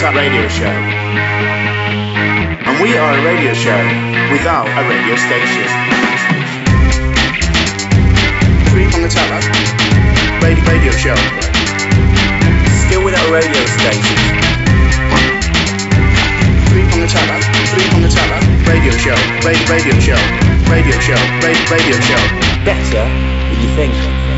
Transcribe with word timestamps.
the 0.00 0.10
radio 0.16 0.48
show. 0.48 0.72
And 2.64 2.80
we 2.80 2.96
are 2.96 3.12
a 3.12 3.24
radio 3.24 3.52
show 3.52 3.76
without 4.32 4.66
a 4.66 4.82
radio 4.88 5.16
station. 5.16 5.68
Three 8.72 8.88
Prong 8.88 9.04
Attack 9.04 9.44
radio, 10.42 10.64
radio 10.64 10.92
show. 10.92 11.16
Still 12.86 13.04
without 13.04 13.28
a 13.28 13.32
radio 13.32 13.62
station. 13.76 14.16
Three 16.72 16.86
Prong 16.88 17.04
Attack 17.04 17.42
Three 17.68 17.86
Prong 17.90 18.04
Attack 18.04 18.42
radio 18.66 18.92
show. 18.96 19.16
Radio, 19.44 19.66
radio 19.68 20.00
show. 20.00 20.20
Radio 20.72 20.98
show. 21.00 21.20
Radio, 21.44 21.64
radio 21.70 22.00
show. 22.00 22.22
Better 22.64 23.04
than 23.04 23.60
you 23.60 23.68
think. 23.76 24.31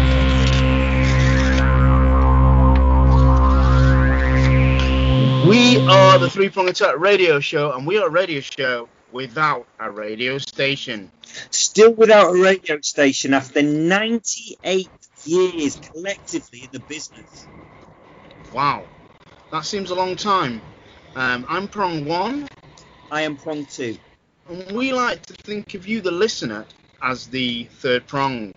We 5.74 5.84
are 5.88 6.20
the 6.20 6.30
Three 6.30 6.50
Prong 6.50 6.68
Attack 6.68 7.00
radio 7.00 7.40
show, 7.40 7.72
and 7.72 7.84
we 7.84 7.98
are 7.98 8.06
a 8.06 8.10
radio 8.10 8.38
show 8.40 8.88
without 9.10 9.66
a 9.80 9.90
radio 9.90 10.38
station. 10.38 11.10
Still 11.50 11.92
without 11.92 12.30
a 12.30 12.40
radio 12.40 12.80
station 12.80 13.34
after 13.34 13.60
98 13.60 14.88
years 15.24 15.74
collectively 15.74 16.60
in 16.62 16.70
the 16.70 16.78
business. 16.78 17.48
Wow, 18.52 18.86
that 19.50 19.64
seems 19.64 19.90
a 19.90 19.96
long 19.96 20.14
time. 20.14 20.62
Um, 21.16 21.44
I'm 21.48 21.66
Prong 21.66 22.04
One, 22.04 22.46
I 23.10 23.22
am 23.22 23.36
prong 23.36 23.66
two. 23.66 23.98
and 24.48 24.76
we 24.76 24.92
like 24.92 25.26
to 25.26 25.32
think 25.32 25.74
of 25.74 25.88
you, 25.88 26.00
the 26.00 26.12
listener, 26.12 26.66
as 27.02 27.26
the 27.26 27.64
third 27.64 28.06
prong. 28.06 28.54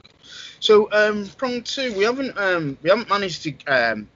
So, 0.59 0.87
um, 0.91 1.25
Prong 1.35 1.63
Two, 1.63 1.93
we 1.97 2.03
haven't 2.03 2.37
um, 2.37 2.77
we 2.83 2.91
haven't 2.91 3.09
managed 3.09 3.41
to 3.41 3.65
um, 3.65 4.07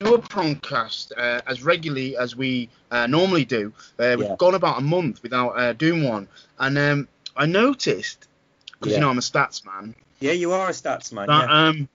do 0.00 0.14
a 0.14 0.18
prongcast 0.18 1.12
uh, 1.16 1.40
as 1.46 1.62
regularly 1.62 2.18
as 2.18 2.36
we 2.36 2.68
uh, 2.90 3.06
normally 3.06 3.46
do. 3.46 3.72
Uh, 3.98 4.14
we've 4.18 4.28
Yeah. 4.28 4.36
gone 4.36 4.54
about 4.54 4.78
a 4.78 4.82
month 4.82 5.22
without 5.22 5.50
uh, 5.58 5.72
doing 5.72 6.02
one, 6.04 6.28
and 6.58 6.76
um, 6.76 7.08
I 7.34 7.46
noticed 7.46 8.28
because 8.72 8.92
Yeah. 8.92 8.98
you 8.98 9.00
know 9.00 9.10
I'm 9.10 9.18
a 9.18 9.22
stats 9.22 9.64
man. 9.64 9.94
Yeah, 10.20 10.32
you 10.32 10.52
are 10.52 10.68
a 10.68 10.72
stats 10.72 11.12
man. 11.12 11.28
that 11.28 11.48
yeah. 11.48 11.68
um 11.68 11.88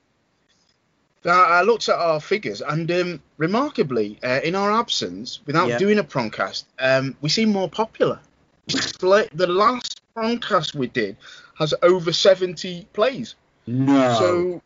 that 1.22 1.32
I 1.32 1.62
looked 1.62 1.88
at 1.88 1.94
our 1.94 2.20
figures 2.20 2.60
and 2.60 2.90
um, 2.90 3.22
remarkably 3.36 4.18
uh, 4.24 4.40
in 4.42 4.56
our 4.56 4.72
absence 4.72 5.38
without 5.46 5.78
doing 5.78 6.00
a 6.00 6.04
prongcast 6.04 6.64
um, 6.80 7.16
we 7.20 7.28
seem 7.28 7.50
more 7.50 7.68
popular 7.68 8.18
the 8.66 9.46
last 9.48 10.00
prongcast 10.16 10.74
we 10.74 10.88
did 10.88 11.16
has 11.56 11.72
over 11.82 12.12
70 12.12 12.88
plays 12.92 13.36
no. 13.68 14.14
so 14.18 14.62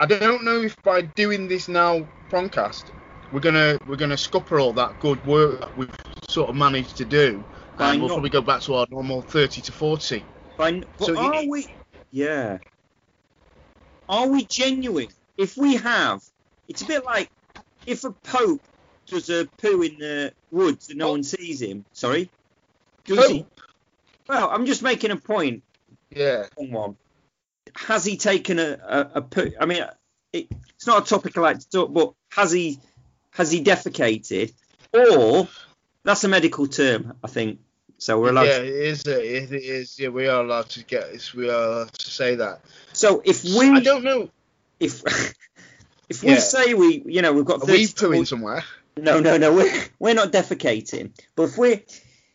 I 0.00 0.06
don't 0.06 0.44
know 0.44 0.60
if 0.62 0.80
by 0.82 1.02
doing 1.02 1.48
this 1.48 1.68
now 1.68 2.06
prongcast 2.30 2.84
we're 3.32 3.40
gonna 3.40 3.78
we're 3.86 3.96
gonna 3.96 4.16
scupper 4.16 4.58
all 4.60 4.72
that 4.74 4.98
good 5.00 5.24
work 5.26 5.60
that 5.60 5.76
we've 5.76 5.94
sort 6.28 6.48
of 6.50 6.56
managed 6.56 6.96
to 6.98 7.04
do 7.04 7.42
By 7.76 7.92
and 7.92 8.00
we'll 8.00 8.08
not- 8.08 8.14
probably 8.16 8.30
go 8.30 8.40
back 8.40 8.60
to 8.62 8.74
our 8.74 8.86
normal 8.90 9.22
30 9.22 9.60
to 9.62 9.72
40 9.72 10.24
By, 10.56 10.82
but 10.98 11.06
So 11.06 11.16
are 11.16 11.42
you- 11.42 11.50
we? 11.50 11.66
Yeah. 12.10 12.58
Are 14.08 14.26
we 14.28 14.44
genuine? 14.44 15.08
If 15.36 15.56
we 15.56 15.76
have, 15.76 16.22
it's 16.68 16.82
a 16.82 16.86
bit 16.86 17.04
like 17.04 17.30
if 17.86 18.04
a 18.04 18.10
pope 18.10 18.62
does 19.06 19.28
a 19.30 19.46
poo 19.58 19.82
in 19.82 19.98
the 19.98 20.32
woods 20.50 20.88
and 20.88 20.98
no 20.98 21.10
one 21.10 21.22
sees 21.22 21.60
him. 21.62 21.84
Sorry. 21.92 22.30
Does 23.04 23.26
he? 23.28 23.42
Pope? 23.42 23.52
Well, 24.28 24.48
I'm 24.50 24.66
just 24.66 24.82
making 24.82 25.10
a 25.10 25.16
point. 25.16 25.62
yeah 26.10 26.46
one. 26.56 26.96
Has 27.86 28.04
he 28.04 28.16
taken 28.16 28.58
a, 28.58 28.78
a, 28.86 29.10
a 29.16 29.22
poo? 29.22 29.52
I 29.60 29.66
mean, 29.66 29.84
it, 30.32 30.48
it's 30.74 30.86
not 30.86 31.02
a 31.04 31.06
topic 31.08 31.36
I 31.38 31.40
like 31.40 31.58
to 31.60 31.70
talk, 31.70 31.92
but 31.92 32.12
has 32.30 32.50
he 32.52 32.78
has 33.30 33.50
he 33.50 33.62
defecated? 33.62 34.52
Or 34.92 35.48
that's 36.02 36.24
a 36.24 36.28
medical 36.28 36.66
term, 36.66 37.14
I 37.22 37.28
think. 37.28 37.60
So 37.98 38.20
we're 38.20 38.30
allowed. 38.30 38.44
yeah, 38.44 38.58
To, 38.58 38.64
it 38.66 38.74
is. 38.74 39.06
It 39.06 39.52
is. 39.52 39.98
Yeah, 39.98 40.08
we 40.08 40.28
are 40.28 40.42
allowed 40.42 40.68
to 40.70 40.84
get. 40.84 41.32
We 41.34 41.48
are 41.50 41.62
allowed 41.62 41.92
to 41.92 42.10
say 42.10 42.36
that. 42.36 42.60
so 42.92 43.22
if 43.24 43.44
I 43.44 43.58
we 43.58 43.80
don't 43.80 44.04
know. 44.04 44.30
if 44.78 45.02
if 46.08 46.22
we 46.22 46.30
Yeah. 46.30 46.38
say 46.38 46.74
we 46.74 47.02
you 47.06 47.22
know 47.22 47.32
we've 47.32 47.44
got 47.44 47.62
Are 47.62 47.66
30 47.66 47.72
we 47.72 47.86
pooing 47.86 48.12
40 48.14 48.24
somewhere? 48.24 48.64
No, 48.96 49.20
no, 49.20 49.36
no. 49.36 49.54
We're, 49.54 49.84
we're 49.98 50.14
not 50.14 50.32
defecating. 50.32 51.10
But 51.36 51.44
if 51.44 51.58
we 51.58 51.84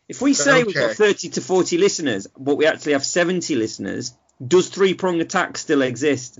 if 0.08 0.20
we 0.22 0.34
say 0.34 0.64
we've 0.64 0.74
got 0.74 0.96
30 0.96 1.30
to 1.30 1.40
40 1.40 1.78
listeners, 1.78 2.26
but 2.38 2.56
we 2.56 2.66
actually 2.66 2.92
have 2.92 3.04
70 3.04 3.54
listeners, 3.56 4.14
does 4.46 4.68
three 4.68 4.94
prong 4.94 5.20
attack 5.20 5.56
still 5.58 5.82
exist? 5.82 6.38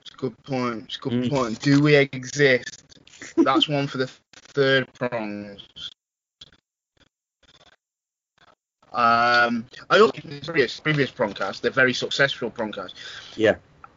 It's 0.00 0.10
a 0.12 0.16
good 0.16 0.42
point. 0.44 0.84
It's 0.86 0.96
a 0.96 1.00
good 1.00 1.12
Mm. 1.12 1.30
point. 1.30 1.60
Do 1.60 1.80
we 1.82 1.96
exist? 1.96 2.82
That's 3.36 3.68
one 3.68 3.86
for 3.86 3.98
the 3.98 4.06
third 4.32 4.92
prongs. 4.94 5.62
Um, 8.92 9.66
I 9.90 9.98
also 9.98 10.12
in 10.22 10.30
the 10.30 10.40
previous 10.44 10.78
previous 10.78 11.10
prongcast, 11.10 11.62
the 11.62 11.70
very 11.70 11.92
successful 11.92 12.50
prongcast. 12.50 12.94
Yeah. 13.36 13.56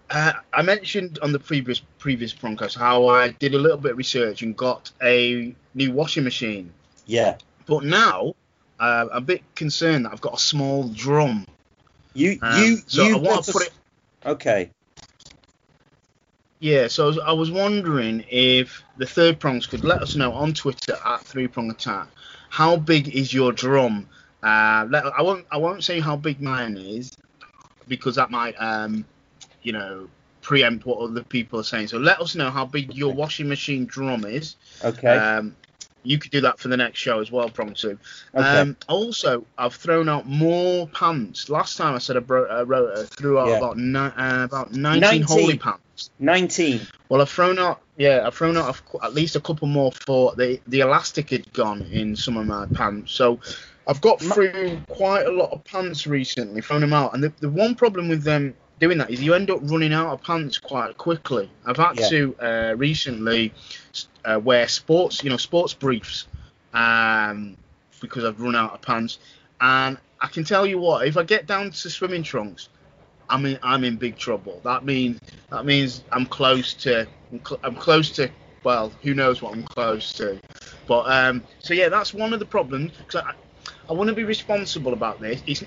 Uh, 0.10 0.34
I 0.54 0.62
mentioned 0.64 1.20
on 1.22 1.32
the 1.34 1.40
previous 1.40 1.80
previous 2.00 2.34
prongcast 2.34 2.76
how 2.78 3.08
I 3.08 3.30
did 3.30 3.54
a 3.54 3.60
little 3.60 3.78
bit 3.78 3.92
of 3.92 3.98
research 3.98 4.42
and 4.42 4.56
got 4.58 4.92
a 5.04 5.54
new 5.76 5.92
washing 5.92 6.24
machine. 6.24 6.74
Yeah. 7.06 7.38
But 7.68 7.84
now 7.84 8.34
uh, 8.80 9.08
I'm 9.12 9.18
a 9.18 9.22
bit 9.22 9.44
concerned 9.54 10.06
that 10.06 10.14
I've 10.14 10.22
got 10.22 10.36
a 10.36 10.40
small 10.40 10.88
drum. 10.90 11.46
You 12.18 12.40
Um, 12.42 12.64
you 12.64 12.82
so 12.88 13.04
you 13.04 13.16
I 13.16 13.20
want 13.20 13.46
to 13.46 13.54
put 13.54 13.64
it. 13.64 13.74
Okay. 14.26 14.72
Yeah, 16.60 16.88
so 16.88 17.04
I 17.04 17.08
was, 17.08 17.20
I 17.20 17.32
was 17.34 17.52
wondering 17.52 18.26
if 18.32 18.82
the 18.98 19.06
third 19.06 19.40
prongs 19.40 19.68
could 19.68 19.84
let 19.84 20.02
us 20.02 20.16
know 20.16 20.34
on 20.34 20.56
Twitter 20.56 20.98
at 21.06 21.22
Three 21.22 21.48
Prong 21.48 21.70
Attack 21.70 22.08
how 22.50 22.76
big 22.76 23.16
is 23.16 23.32
your 23.32 23.52
drum. 23.52 24.10
Uh, 24.42 24.88
let, 24.90 25.06
I 25.06 25.22
won't 25.22 25.46
I 25.52 25.58
won't 25.58 25.84
say 25.84 26.00
how 26.00 26.16
big 26.16 26.42
mine 26.42 26.76
is 26.78 27.12
because 27.88 28.16
that 28.16 28.32
might 28.32 28.56
um, 28.56 29.06
you 29.62 29.74
know 29.74 30.10
preempt 30.42 30.86
what 30.88 30.98
other 30.98 31.24
people 31.24 31.60
are 31.60 31.64
saying. 31.64 31.88
So 31.88 32.00
let 32.00 32.20
us 32.20 32.34
know 32.34 32.50
how 32.50 32.66
big 32.66 32.96
your 32.96 33.14
washing 33.14 33.48
machine 33.48 33.86
drum 33.86 34.26
is. 34.26 34.56
Okay. 34.84 35.16
Um, 35.18 35.56
you 36.08 36.18
could 36.18 36.32
do 36.32 36.42
that 36.42 36.60
for 36.60 36.68
the 36.70 36.78
next 36.78 37.00
show 37.00 37.20
as 37.20 37.32
well, 37.32 37.50
Prong 37.50 37.74
Two. 37.74 37.98
okay. 38.34 38.46
Um, 38.60 38.78
also, 38.88 39.46
I've 39.58 39.76
thrown 39.76 40.08
out 40.10 40.26
more 40.28 40.88
pants. 40.88 41.50
Last 41.50 41.78
time 41.78 41.96
I 41.96 41.98
said 42.00 42.18
I, 42.18 42.22
bro- 42.22 42.48
I 42.48 42.64
wrote 42.64 42.98
I 42.98 43.04
threw 43.04 43.38
out 43.40 43.50
Yeah. 43.50 43.58
about 43.58 43.78
ni- 43.78 43.98
uh, 44.00 44.44
about 44.46 44.72
19, 44.74 45.02
19. 45.02 45.22
holy 45.24 45.58
pants. 45.58 46.12
19. 46.20 46.82
Well, 47.10 47.22
I've 47.22 47.30
thrown 47.30 47.60
out 47.60 47.82
yeah, 47.98 48.24
I've 48.26 48.36
thrown 48.36 48.56
out 48.58 48.80
at 49.04 49.14
least 49.14 49.36
a 49.36 49.40
couple 49.42 49.68
more 49.68 49.92
for 49.92 50.34
the 50.36 50.60
the 50.68 50.82
elastic 50.82 51.32
had 51.32 51.52
gone 51.54 51.82
in 51.92 52.16
some 52.16 52.38
of 52.38 52.46
my 52.46 52.66
pants. 52.68 53.12
So 53.12 53.40
I've 53.88 54.02
got 54.02 54.20
through 54.22 54.82
quite 54.90 55.26
a 55.26 55.32
lot 55.32 55.52
of 55.52 55.64
pants 55.64 56.06
recently, 56.06 56.62
thrown 56.62 56.82
them 56.82 56.94
out. 56.94 57.14
And 57.14 57.24
the, 57.24 57.34
the 57.40 57.50
one 57.50 57.74
problem 57.74 58.10
with 58.10 58.24
them 58.24 58.54
doing 58.80 58.98
that 59.00 59.10
is 59.10 59.22
you 59.22 59.34
end 59.34 59.50
up 59.50 59.60
running 59.64 59.94
out 59.94 60.08
of 60.14 60.22
pants 60.24 60.58
quite 60.58 60.98
quickly. 60.98 61.50
I've 61.66 61.78
had 61.78 62.00
Yeah. 62.00 62.10
to 62.10 62.36
uh, 62.40 62.76
recently 62.78 63.54
uh, 64.26 64.40
wear 64.44 64.68
sports, 64.68 65.24
you 65.24 65.30
know, 65.30 65.38
sports 65.38 65.74
briefs, 65.74 66.28
um, 66.74 67.58
because 68.02 68.24
I've 68.24 68.40
run 68.40 68.56
out 68.56 68.74
of 68.74 68.82
pants. 68.82 69.20
And 69.60 69.98
I 70.22 70.28
can 70.28 70.44
tell 70.44 70.66
you 70.66 70.78
what, 70.80 71.08
if 71.08 71.18
I 71.18 71.24
get 71.24 71.48
down 71.48 71.72
to 71.72 71.90
swimming 71.90 72.24
trunks, 72.24 72.70
I'm 73.30 73.46
in 73.46 73.60
I'm 73.64 73.84
in 73.84 73.98
big 73.98 74.18
trouble. 74.18 74.62
That 74.64 74.86
means 74.86 75.20
that 75.50 75.66
means 75.66 76.04
I'm 76.12 76.26
close 76.26 76.74
to 76.76 77.08
I'm, 77.32 77.42
cl- 77.46 77.60
I'm 77.64 77.76
close 77.76 78.12
to 78.12 78.30
well, 78.64 78.92
who 79.02 79.14
knows 79.14 79.42
what 79.42 79.54
I'm 79.54 79.64
close 79.64 80.14
to. 80.14 80.40
But 80.88 81.10
um, 81.12 81.44
so 81.60 81.74
yeah, 81.74 81.90
that's 81.90 82.14
one 82.14 82.34
of 82.34 82.40
the 82.40 82.46
problems 82.46 82.92
because 82.98 83.22
I 83.22 83.34
I 83.90 83.94
want 83.94 84.10
to 84.10 84.16
be 84.16 84.24
responsible 84.24 84.94
about 84.94 85.20
this. 85.20 85.42
It's, 85.48 85.64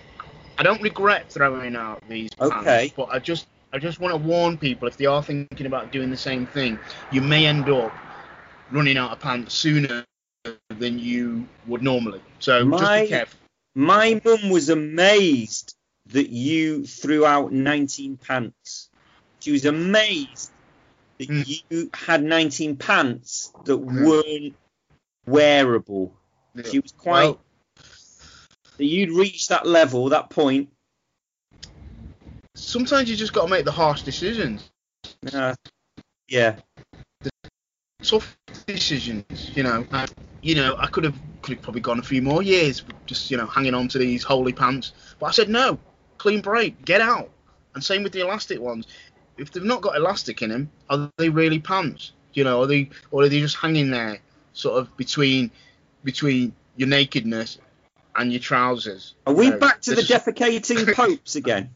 I 0.60 0.62
don't 0.62 0.82
regret 0.82 1.32
throwing 1.32 1.74
out 1.74 2.06
these 2.06 2.28
pants, 2.34 2.54
Okay. 2.54 2.92
but 2.94 3.08
I 3.10 3.18
just 3.18 3.46
I 3.72 3.78
just 3.78 3.98
want 3.98 4.12
to 4.12 4.18
warn 4.18 4.58
people 4.58 4.88
if 4.88 4.96
they 4.98 5.06
are 5.06 5.22
thinking 5.22 5.64
about 5.64 5.90
doing 5.90 6.10
the 6.10 6.16
same 6.18 6.44
thing, 6.44 6.78
you 7.10 7.22
may 7.22 7.46
end 7.46 7.70
up 7.70 7.90
running 8.70 8.98
out 8.98 9.10
of 9.12 9.20
pants 9.20 9.54
sooner 9.54 10.04
than 10.68 10.98
you 10.98 11.46
would 11.66 11.82
normally. 11.82 12.20
So 12.40 12.68
just 12.68 12.82
My- 12.82 13.02
be 13.02 13.08
careful. 13.08 13.38
My 13.74 14.20
mum 14.22 14.50
was 14.50 14.68
amazed 14.68 15.74
that 16.08 16.28
you 16.28 16.84
threw 16.84 17.24
out 17.24 17.52
19 17.52 18.18
pants. 18.18 18.90
She 19.38 19.52
was 19.52 19.64
amazed 19.64 20.50
that 21.18 21.28
Mm. 21.28 21.62
you 21.70 21.90
had 21.94 22.22
19 22.22 22.76
pants 22.76 23.50
that 23.64 23.78
Mm. 23.78 24.04
weren't 24.04 24.54
wearable. 25.26 26.12
She 26.70 26.80
was 26.80 26.92
quite. 26.92 27.22
Well, 27.22 27.40
that 28.80 28.86
you'd 28.86 29.10
reach 29.10 29.48
that 29.48 29.66
level, 29.66 30.08
that 30.08 30.30
point. 30.30 30.70
sometimes 32.54 33.10
you 33.10 33.14
just 33.14 33.34
got 33.34 33.44
to 33.44 33.50
make 33.50 33.66
the 33.66 33.70
harsh 33.70 34.00
decisions. 34.00 34.70
Uh, 35.34 35.54
yeah. 36.28 36.56
The 37.20 37.30
tough 38.02 38.38
decisions, 38.66 39.54
you 39.54 39.64
know. 39.64 39.86
Uh, 39.92 40.06
you 40.40 40.54
know, 40.54 40.76
I 40.78 40.86
could 40.86 41.04
have 41.04 41.14
could 41.42 41.56
have 41.56 41.62
probably 41.62 41.82
gone 41.82 41.98
a 41.98 42.02
few 42.02 42.22
more 42.22 42.42
years 42.42 42.82
just 43.04 43.30
you 43.30 43.36
know 43.36 43.46
hanging 43.46 43.74
on 43.74 43.86
to 43.88 43.98
these 43.98 44.22
holy 44.22 44.54
pants, 44.54 44.94
but 45.18 45.26
I 45.26 45.32
said 45.32 45.50
no, 45.50 45.78
clean 46.16 46.40
break, 46.40 46.82
get 46.86 47.02
out. 47.02 47.28
And 47.74 47.84
same 47.84 48.02
with 48.02 48.12
the 48.12 48.20
elastic 48.20 48.60
ones. 48.60 48.86
If 49.36 49.50
they've 49.52 49.62
not 49.62 49.82
got 49.82 49.94
elastic 49.94 50.40
in 50.40 50.48
them, 50.48 50.70
are 50.88 51.10
they 51.18 51.28
really 51.28 51.58
pants? 51.58 52.12
You 52.32 52.44
know, 52.44 52.62
are 52.62 52.66
they 52.66 52.88
or 53.10 53.24
are 53.24 53.28
they 53.28 53.40
just 53.40 53.56
hanging 53.56 53.90
there 53.90 54.20
sort 54.54 54.78
of 54.78 54.96
between 54.96 55.50
between 56.02 56.54
your 56.76 56.88
nakedness 56.88 57.58
and 58.16 58.32
your 58.32 58.40
trousers. 58.40 59.14
Are 59.26 59.32
we 59.34 59.46
You 59.46 59.52
back 59.52 59.80
to 59.82 59.94
the 59.94 60.02
defecating 60.02 60.94
popes 60.94 61.36
again? 61.36 61.74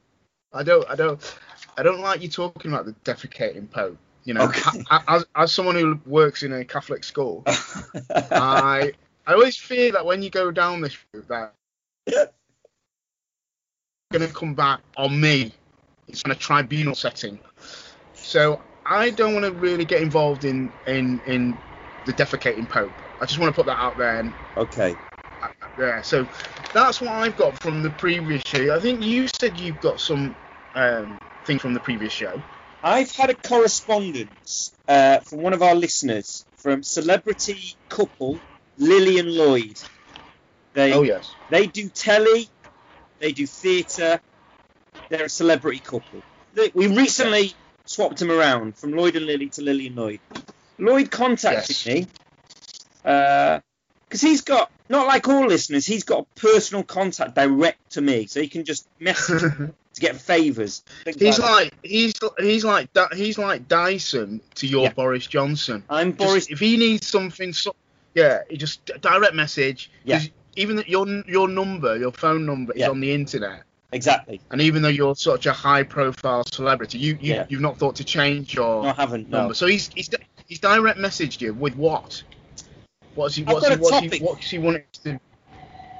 I 0.52 0.62
don't, 0.62 0.88
I 0.88 0.94
don't, 0.94 1.38
I 1.76 1.82
don't 1.82 2.00
like 2.00 2.22
you 2.22 2.28
talking 2.28 2.72
about 2.72 2.86
the 2.86 2.92
defecating 3.04 3.70
pope. 3.70 3.98
You 4.24 4.34
know, 4.34 4.42
Okay. 4.44 4.84
I- 4.90 5.02
I- 5.06 5.16
as, 5.16 5.26
as 5.36 5.52
someone 5.52 5.74
who 5.74 6.00
works 6.06 6.42
in 6.42 6.52
a 6.52 6.64
Catholic 6.64 7.04
school, 7.04 7.42
I 7.46 8.92
I 9.26 9.32
always 9.32 9.56
fear 9.56 9.92
that 9.92 10.04
when 10.04 10.22
you 10.22 10.30
go 10.30 10.50
down 10.50 10.80
this 10.80 10.96
route, 11.12 11.28
that 11.28 11.54
going 14.12 14.26
to 14.26 14.32
come 14.32 14.54
back 14.54 14.80
on 14.96 15.20
me. 15.20 15.52
It's 16.08 16.22
in 16.22 16.30
a 16.30 16.34
tribunal 16.34 16.94
setting. 16.94 17.38
So 18.14 18.62
I 18.86 19.10
don't 19.10 19.32
want 19.34 19.44
to 19.46 19.52
really 19.52 19.84
get 19.84 20.02
involved 20.02 20.44
in 20.44 20.72
in 20.86 21.20
in 21.26 21.58
the 22.04 22.12
defecating 22.12 22.68
pope. 22.68 22.92
I 23.20 23.26
just 23.26 23.38
want 23.38 23.52
to 23.52 23.56
put 23.56 23.66
that 23.66 23.78
out 23.78 23.96
there. 23.96 24.20
And 24.20 24.32
okay. 24.56 24.96
Uh, 25.78 25.82
yeah, 25.82 26.02
so 26.02 26.26
that's 26.72 27.00
what 27.00 27.10
I've 27.10 27.36
got 27.36 27.58
from 27.60 27.82
the 27.82 27.90
previous 27.90 28.42
show. 28.44 28.74
I 28.74 28.80
think 28.80 29.02
you 29.02 29.28
said 29.28 29.58
you've 29.58 29.80
got 29.80 30.00
some 30.00 30.34
um, 30.74 31.18
thing 31.44 31.58
from 31.58 31.74
the 31.74 31.80
previous 31.80 32.12
show. 32.12 32.40
I've 32.82 33.10
had 33.12 33.30
a 33.30 33.34
correspondence 33.34 34.72
uh, 34.88 35.20
from 35.20 35.42
one 35.42 35.52
of 35.52 35.62
our 35.62 35.74
listeners 35.74 36.44
from 36.56 36.82
celebrity 36.82 37.74
couple 37.88 38.38
Lily 38.78 39.18
and 39.18 39.30
Lloyd. 39.30 39.80
They 40.74 40.92
Oh 40.92 41.02
yes. 41.02 41.32
they 41.50 41.66
do 41.66 41.88
telly, 41.88 42.48
they 43.20 43.32
do 43.32 43.46
theatre. 43.46 44.20
They're 45.08 45.26
a 45.26 45.28
celebrity 45.28 45.78
couple. 45.78 46.22
We 46.74 46.86
recently 46.86 47.52
swapped 47.84 48.18
them 48.18 48.30
around 48.30 48.76
from 48.76 48.92
Lloyd 48.92 49.16
and 49.16 49.26
Lily 49.26 49.48
to 49.50 49.62
Lily 49.62 49.88
and 49.88 49.96
Lloyd. 49.96 50.20
Lloyd 50.78 51.10
contacted 51.10 51.76
Yes. 51.84 51.86
me 51.86 52.06
because 54.14 54.20
he's 54.22 54.42
got 54.42 54.70
not 54.88 55.08
like 55.08 55.26
all 55.26 55.44
listeners, 55.48 55.84
he's 55.84 56.04
got 56.04 56.32
personal 56.36 56.84
contact 56.84 57.34
direct 57.34 57.90
to 57.94 58.00
me, 58.00 58.26
so 58.26 58.40
he 58.40 58.46
can 58.46 58.64
just 58.64 58.86
message 59.00 59.40
to 59.94 60.00
get 60.00 60.14
favours. 60.14 60.84
he's 61.18 61.40
like 61.40 61.74
he's 61.82 62.14
he's 62.38 62.64
like 62.64 62.88
he's 63.12 63.36
like 63.38 63.66
Dyson 63.66 64.40
to 64.54 64.68
your 64.68 64.84
Yeah. 64.84 64.92
Boris 64.92 65.26
Johnson. 65.26 65.82
I'm 65.90 66.10
Just- 66.16 66.18
Boris. 66.18 66.46
if 66.48 66.60
he 66.60 66.76
needs 66.76 67.08
something, 67.08 67.52
so, 67.52 67.74
yeah, 68.14 68.42
he 68.48 68.56
just 68.56 68.86
direct 69.00 69.34
message. 69.34 69.90
'cause 70.08 70.30
Even 70.54 70.76
that 70.76 70.88
your 70.88 71.08
your 71.26 71.48
number, 71.48 71.96
your 71.96 72.12
phone 72.12 72.46
number 72.46 72.72
is 72.74 72.82
Yeah. 72.82 72.90
on 72.90 73.00
the 73.00 73.12
internet, 73.12 73.64
Exactly. 73.90 74.40
and 74.52 74.60
even 74.60 74.82
though 74.82 74.88
you're 75.00 75.16
such 75.16 75.46
a 75.46 75.52
high-profile 75.52 76.44
celebrity, 76.52 76.98
you, 76.98 77.18
you 77.20 77.34
Yeah. 77.34 77.46
you've 77.48 77.60
not 77.62 77.78
thought 77.78 77.96
to 77.96 78.04
change 78.04 78.54
your 78.54 78.84
No, 78.84 78.90
I 78.90 78.92
haven't. 78.92 79.28
No. 79.28 79.38
number. 79.38 79.54
So 79.54 79.66
he's 79.66 79.90
he's 79.92 80.08
he's 80.46 80.60
direct 80.60 81.00
messaged 81.00 81.40
you 81.40 81.52
with 81.52 81.74
what? 81.74 82.22
What's 83.14 83.34
he 83.36 83.44
I've 83.46 83.60
got 83.60 83.68
he 83.68 83.74
a 83.74 83.78
what's 83.78 83.98
he, 83.98 84.08
topic. 84.08 84.22
what's 84.22 84.50
he 84.50 84.58
wanting 84.58 84.84
to? 85.04 85.20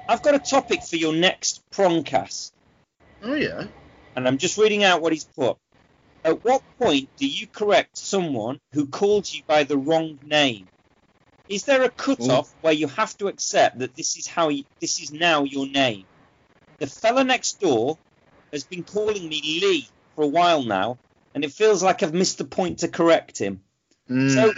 I've 0.08 0.22
got 0.22 0.34
a 0.34 0.38
topic 0.38 0.82
for 0.82 0.96
your 0.96 1.14
next 1.14 1.62
prongcast, 1.72 2.52
Oh 3.22 3.34
yeah. 3.34 3.64
and 4.16 4.28
I'm 4.28 4.38
just 4.38 4.58
reading 4.58 4.84
out 4.84 5.00
what 5.00 5.12
he's 5.12 5.24
put. 5.24 5.56
At 6.24 6.44
what 6.44 6.62
point 6.78 7.08
do 7.16 7.26
you 7.26 7.46
correct 7.46 7.98
someone 7.98 8.60
who 8.72 8.86
called 8.86 9.32
you 9.32 9.42
by 9.46 9.64
the 9.64 9.76
wrong 9.76 10.18
name? 10.22 10.68
Is 11.48 11.64
there 11.64 11.82
a 11.82 11.90
cut-off 11.90 12.54
where 12.62 12.72
you 12.72 12.88
have 12.88 13.16
to 13.18 13.28
accept 13.28 13.78
that 13.80 13.94
this 13.94 14.16
is 14.16 14.26
how 14.26 14.48
you, 14.48 14.64
this 14.80 15.00
is 15.00 15.12
now 15.12 15.44
your 15.44 15.66
name? 15.66 16.06
The 16.80 16.86
fella 16.86 17.24
next 17.24 17.60
door 17.60 17.98
has 18.52 18.64
been 18.64 18.84
calling 18.84 19.28
me 19.28 19.40
Lee 19.60 19.88
for 20.14 20.24
a 20.24 20.28
while 20.28 20.62
now, 20.62 20.98
and 21.34 21.44
it 21.44 21.52
feels 21.52 21.82
like 21.82 22.02
I've 22.02 22.14
missed 22.14 22.38
the 22.38 22.44
point 22.44 22.78
to 22.78 22.88
correct 22.88 23.38
him. 23.38 23.60
Mm. 24.08 24.30
So 24.30 24.54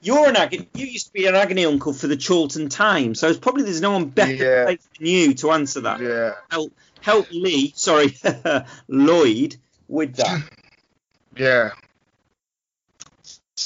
you're 0.00 0.28
an 0.28 0.36
agony. 0.36 0.68
You 0.74 0.86
used 0.86 1.06
to 1.08 1.12
be 1.12 1.26
an 1.26 1.34
agony 1.34 1.64
uncle 1.66 1.92
for 1.92 2.06
the 2.06 2.16
Chorlton 2.16 2.68
Times, 2.68 3.18
so 3.20 3.28
it's 3.28 3.38
probably 3.38 3.64
there's 3.64 3.80
no 3.80 3.92
one 3.92 4.06
better 4.06 4.32
Yeah. 4.32 4.64
placed 4.64 4.88
than 4.98 5.06
you 5.06 5.34
to 5.34 5.50
answer 5.52 5.80
that. 5.82 6.00
yeah. 6.00 6.32
Help, 6.50 6.72
help 7.00 7.26
Lee, 7.30 7.72
sorry, 7.76 8.16
Lloyd, 8.88 9.56
with 9.88 10.14
that. 10.16 10.42
Yeah. 11.36 11.70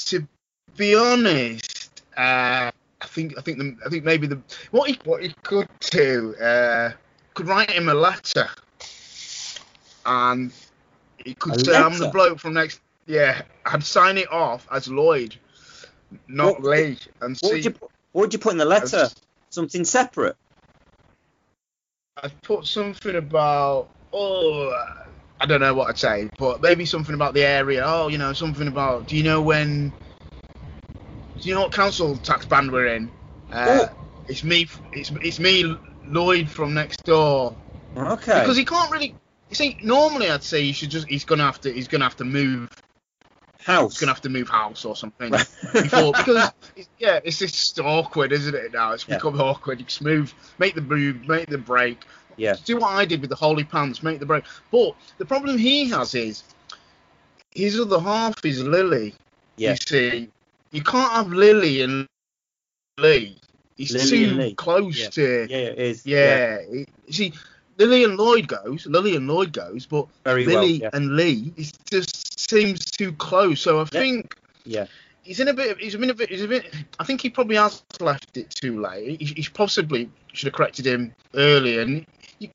To 0.07 0.27
be 0.77 0.93
honest, 0.95 2.01
uh, 2.15 2.69
I 3.01 3.05
think 3.07 3.33
I 3.37 3.41
think 3.41 3.57
the, 3.57 3.75
I 3.85 3.89
think 3.89 4.03
maybe 4.03 4.27
the 4.27 4.39
what 4.71 4.89
he 4.91 4.99
what 5.05 5.23
he 5.23 5.33
could 5.43 5.67
do 5.91 6.35
uh, 6.35 6.91
could 7.33 7.47
write 7.47 7.71
him 7.71 7.89
a 7.89 7.93
letter, 7.95 8.47
and 10.05 10.51
he 11.17 11.33
could 11.33 11.55
A 11.55 11.59
say 11.65 11.75
I'm 11.75 11.97
the 11.97 12.09
bloke 12.09 12.39
from 12.39 12.53
next. 12.53 12.79
Yeah, 13.07 13.41
I'd 13.65 13.83
sign 13.83 14.17
it 14.19 14.31
off 14.31 14.67
as 14.71 14.87
Lloyd, 14.87 15.35
not 16.27 16.61
What- 16.61 16.71
Lee, 16.71 16.97
and 17.21 17.31
What 17.31 17.37
see. 17.37 17.51
would 17.53 17.65
you 17.65 17.71
put, 17.71 17.89
what 18.11 18.21
would 18.21 18.33
you 18.33 18.39
put 18.39 18.51
in 18.53 18.57
the 18.57 18.65
letter? 18.65 19.09
Something 19.49 19.85
separate. 19.85 20.35
I'd 22.21 22.41
put 22.41 22.65
something 22.65 23.15
about 23.15 23.89
oh 24.11 24.71
I 25.41 25.45
don't 25.45 25.59
know 25.61 25.73
what 25.73 25.89
I'd 25.89 25.97
say, 25.97 26.29
but 26.37 26.61
maybe 26.61 26.85
something 26.85 27.15
about 27.15 27.33
the 27.33 27.43
area. 27.43 27.83
Oh, 27.85 28.07
you 28.07 28.17
know, 28.17 28.33
something 28.33 28.67
about 28.67 29.07
do 29.07 29.17
you 29.17 29.23
know 29.23 29.41
when 29.41 29.89
do 29.89 31.49
you 31.49 31.55
know 31.55 31.61
what 31.61 31.71
council 31.73 32.15
tax 32.17 32.45
band 32.45 32.71
we're 32.71 32.87
in? 32.87 33.11
Uh, 33.51 33.87
Oh. 33.89 33.95
It's 34.29 34.43
me. 34.43 34.67
It's 34.93 35.11
it's 35.21 35.37
me, 35.39 35.77
Lloyd 36.05 36.49
from 36.49 36.73
next 36.73 37.03
door. 37.03 37.55
Okay. 37.97 38.39
Because 38.39 38.55
he 38.55 38.63
can't 38.63 38.89
really. 38.89 39.15
You 39.49 39.55
see, 39.55 39.77
normally 39.83 40.29
I'd 40.29 40.43
say 40.43 40.61
he 40.63 40.71
should 40.71 40.89
just. 40.91 41.07
He's 41.09 41.25
gonna 41.25 41.43
have 41.43 41.59
to. 41.61 41.71
He's 41.73 41.89
gonna 41.89 42.05
have 42.05 42.15
to 42.17 42.23
move. 42.23 42.69
House. 43.63 43.99
Gonna 43.99 44.11
have 44.11 44.21
to 44.21 44.29
move 44.29 44.49
house 44.49 44.85
or 44.85 44.95
something 44.95 45.31
before 45.31 46.11
because 46.17 46.51
it's, 46.75 46.89
yeah, 46.99 47.19
it's 47.23 47.39
just 47.39 47.79
awkward, 47.79 48.31
isn't 48.31 48.53
it? 48.55 48.73
Now 48.73 48.91
it's 48.93 49.07
Yeah. 49.07 49.15
become 49.15 49.39
awkward. 49.39 49.79
You 49.79 49.85
just 49.85 50.01
move, 50.01 50.33
make 50.59 50.75
the 50.75 50.81
move, 50.81 51.27
make 51.27 51.47
the 51.47 51.57
break. 51.57 52.03
Yeah. 52.35 52.55
Do 52.65 52.77
what 52.77 52.89
I 52.91 53.05
did 53.05 53.21
with 53.21 53.29
the 53.29 53.35
holy 53.35 53.63
pants, 53.63 54.01
make 54.03 54.19
the 54.19 54.25
break. 54.25 54.43
But 54.71 54.95
the 55.17 55.25
problem 55.25 55.57
he 55.57 55.89
has 55.89 56.13
is 56.15 56.43
his 57.51 57.79
other 57.79 57.99
half 57.99 58.43
is 58.45 58.61
Lily. 58.63 59.13
Yeah. 59.57 59.71
You 59.71 59.75
see, 59.77 60.29
you 60.71 60.81
can't 60.83 61.11
have 61.11 61.27
Lily 61.31 61.81
and 61.83 62.07
Lee. 62.97 63.37
He's 63.77 63.91
Lily 64.11 64.49
too 64.49 64.55
close 64.55 64.97
Yeah. 64.99 65.09
to. 65.09 65.47
Yeah, 65.49 65.57
it 65.57 65.77
is. 65.79 66.05
Yeah. 66.05 66.61
You 66.71 66.85
see, 67.11 67.33
Lily 67.77 68.03
and 68.03 68.17
Lloyd 68.17 68.47
goes. 68.47 68.85
Lily 68.87 69.15
and 69.15 69.27
Lloyd 69.27 69.51
goes, 69.53 69.85
but 69.85 70.07
Very 70.23 70.45
well. 70.45 70.61
Lily 70.61 70.81
Yeah. 70.81 70.89
and 70.93 71.15
Lee 71.15 71.53
is 71.57 71.71
just 71.89 72.32
seems 72.49 72.85
too 72.85 73.11
close. 73.13 73.61
So 73.61 73.79
I 73.81 73.85
think 73.85 74.35
Yeah. 74.65 74.87
he's 75.23 75.39
in 75.39 75.47
a 75.47 75.53
bit. 75.53 75.77
He's 75.79 75.95
in 75.95 76.09
a 76.09 76.13
bit. 76.13 76.29
He's 76.29 76.43
a 76.43 76.47
bit. 76.47 76.65
I 76.99 77.03
think 77.03 77.21
he 77.21 77.29
probably 77.29 77.55
has 77.57 77.83
left 77.99 78.37
it 78.37 78.49
too 78.49 78.81
late. 78.81 79.21
He, 79.21 79.25
he 79.41 79.47
possibly 79.53 80.09
should 80.33 80.47
have 80.47 80.53
corrected 80.53 80.85
him 80.85 81.13
earlier. 81.33 81.81
And 81.81 82.05
you, 82.39 82.49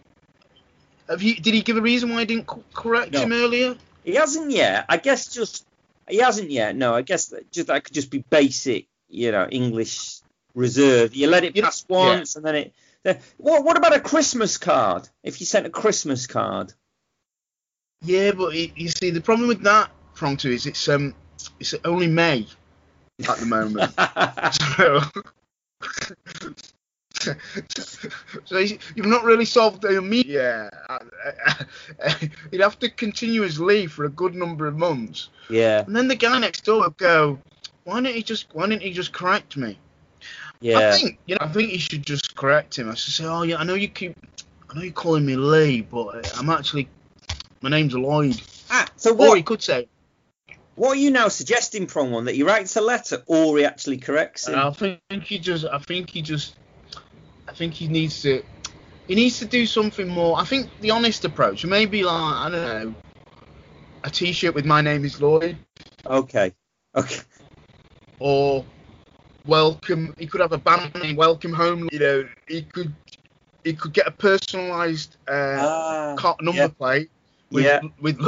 have 1.09 1.23
you? 1.23 1.35
Did 1.37 1.55
he 1.55 1.63
give 1.63 1.77
a 1.77 1.83
reason 1.83 2.11
why 2.11 2.21
he 2.21 2.27
didn't 2.27 2.49
correct 2.75 3.13
No. 3.13 3.23
him 3.23 3.33
earlier? 3.33 3.77
He 4.05 4.15
hasn't 4.15 4.51
yet. 4.51 4.87
I 4.89 4.97
guess 4.97 5.33
just 5.33 5.67
he 6.09 6.19
hasn't 6.19 6.51
yet. 6.51 6.75
No, 6.77 6.95
I 6.95 7.03
guess 7.03 7.27
that 7.27 7.51
just 7.53 7.69
that 7.69 7.85
could 7.85 7.95
just 7.95 8.11
be 8.11 8.25
basic, 8.31 8.87
you 9.09 9.33
know, 9.33 9.47
English 9.51 10.21
reserve. 10.55 11.15
You 11.15 11.27
let 11.29 11.45
it 11.45 11.55
pass 11.55 11.85
once, 11.89 12.37
and 12.37 12.45
then 12.45 12.55
it. 12.55 12.73
Then, 13.03 13.19
what 13.37 13.65
what 13.65 13.77
about 13.77 13.95
a 13.95 14.01
Christmas 14.01 14.59
card? 14.59 15.09
If 15.23 15.41
you 15.41 15.47
sent 15.47 15.67
a 15.67 15.71
Christmas 15.71 16.27
card. 16.27 16.73
Yeah, 18.03 18.33
but 18.33 18.55
he, 18.55 18.73
you 18.77 18.89
see, 18.89 19.11
the 19.11 19.21
problem 19.21 19.49
with 19.49 19.63
that 19.63 19.91
Prong 20.15 20.37
Two 20.37 20.51
is 20.51 20.67
it's 20.67 20.89
um 20.89 21.15
it's 21.61 21.75
only 21.85 22.07
May 22.07 22.47
at 23.29 23.39
the 23.39 23.47
moment. 23.47 23.93
so, 24.73 25.01
so 28.45 28.59
you've 28.59 29.07
not 29.07 29.25
really 29.25 29.45
solved 29.45 29.83
the 29.83 29.97
immediate. 29.97 30.71
Yeah, 30.89 32.19
he'd 32.51 32.61
have 32.61 32.79
to 32.81 32.91
continue 32.91 33.43
his 33.43 33.61
leave 33.61 33.93
for 33.93 34.05
a 34.05 34.11
good 34.11 34.35
number 34.35 34.67
of 34.67 34.77
months, 34.77 35.29
yeah, 35.49 35.85
and 35.85 35.95
then 35.95 36.09
the 36.09 36.17
guy 36.17 36.39
next 36.39 36.65
door 36.65 36.83
would 36.83 36.97
go, 36.97 37.39
"Why 37.85 38.01
didn't 38.01 38.17
he 38.17 38.23
just? 38.23 38.47
Why 38.53 38.67
didn't 38.69 38.83
he 38.83 38.93
just 38.93 39.13
correct 39.13 39.57
me?" 39.57 39.79
yeah. 40.61 40.79
I 40.79 40.93
think 40.93 41.19
you 41.27 41.35
know. 41.35 41.45
I 41.45 41.49
think 41.49 41.71
he 41.71 41.79
should 41.79 42.05
just 42.05 42.35
correct 42.37 42.79
him. 42.79 42.91
I 42.91 42.95
should 42.95 43.15
say, 43.15 43.25
"Oh 43.25 43.43
yeah, 43.43 43.57
I 43.57 43.65
know 43.65 43.75
you 43.75 43.89
keep, 43.89 44.17
I 44.71 44.75
know 44.75 44.83
you're 44.83 44.93
calling 44.93 45.25
me 45.25 45.37
Lee, 45.37 45.83
but 45.83 46.39
I'm 46.39 46.51
actually, 46.51 46.89
my 47.61 47.71
name's 47.71 47.95
Lloyd." 47.95 48.41
Ah, 48.71 48.87
so 48.97 49.13
Or 49.13 49.17
what? 49.17 49.37
he 49.37 49.43
could 49.43 49.63
say, 49.63 49.89
What 50.75 50.93
are 50.93 51.01
you 51.01 51.11
now 51.11 51.29
suggesting, 51.29 51.87
Prong 51.87 52.11
One, 52.11 52.27
that 52.27 52.35
he 52.35 52.43
writes 52.43 52.77
a 52.77 52.81
letter 52.81 53.23
or 53.27 53.59
he 53.59 53.65
actually 53.65 53.99
corrects? 53.99 54.47
And 54.47 54.57
I 54.57 54.71
think 54.71 55.01
he 55.25 55.39
just, 55.39 55.65
I 55.65 55.79
think 55.79 56.11
he 56.11 56.23
just, 56.23 56.55
I 57.49 57.53
think 57.53 57.75
he 57.75 57.89
needs 57.89 58.23
to, 58.23 58.43
he 59.07 59.15
needs 59.15 59.39
to 59.39 59.47
do 59.47 59.67
something 59.67 60.07
more. 60.07 60.39
I 60.39 60.45
think 60.45 60.69
the 60.81 60.91
honest 60.91 61.25
approach, 61.25 61.65
maybe 61.65 62.05
like 62.05 62.15
I 62.15 62.51
don't 62.51 62.63
know, 62.63 62.95
a 64.05 64.11
T-shirt 64.11 64.55
with 64.55 64.67
my 64.67 64.81
name 64.81 65.05
is 65.05 65.21
Lloyd, 65.21 65.57
Okay, 66.07 66.53
okay, 66.95 67.21
or 68.19 68.65
welcome. 69.47 70.15
He 70.19 70.27
could 70.27 70.41
have 70.41 70.53
a 70.53 70.59
band 70.59 70.95
name, 70.95 71.17
Welcome 71.17 71.53
Home. 71.53 71.89
You 71.91 71.99
know, 71.99 72.29
he 72.47 72.63
could, 72.63 72.95
he 73.65 73.73
could 73.73 73.93
get 73.93 74.07
a 74.07 74.13
personalised 74.13 75.17
uh, 75.27 75.57
ah, 75.59 76.15
car, 76.17 76.37
number 76.41 76.63
yeah. 76.63 76.69
plate. 76.69 77.11
With, 77.51 77.65
Yeah. 77.65 77.81
With 78.01 78.21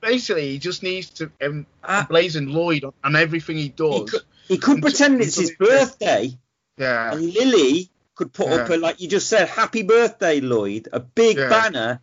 basically, 0.00 0.50
he 0.50 0.58
just 0.58 0.82
needs 0.82 1.10
to 1.10 1.30
um, 1.42 1.66
ah, 1.84 2.06
blazon 2.08 2.48
Lloyd 2.48 2.84
on, 2.84 2.92
on 3.04 3.16
everything 3.16 3.56
he 3.56 3.64
he 3.64 3.68
does. 3.70 4.10
could, 4.10 4.22
he 4.48 4.58
could 4.58 4.82
pretend 4.82 5.20
it's 5.20 5.36
his 5.36 5.52
birthday 5.56 6.36
Yeah. 6.76 7.12
And 7.12 7.22
Lily 7.34 7.90
could 8.14 8.32
put 8.32 8.48
up 8.48 8.68
a 8.68 8.76
like 8.76 9.00
you 9.00 9.08
just 9.08 9.28
said, 9.28 9.48
"Happy 9.48 9.82
birthday, 9.82 10.40
Lloyd," 10.40 10.88
a 10.92 11.00
big 11.00 11.36
Yeah. 11.38 11.48
banner 11.48 12.00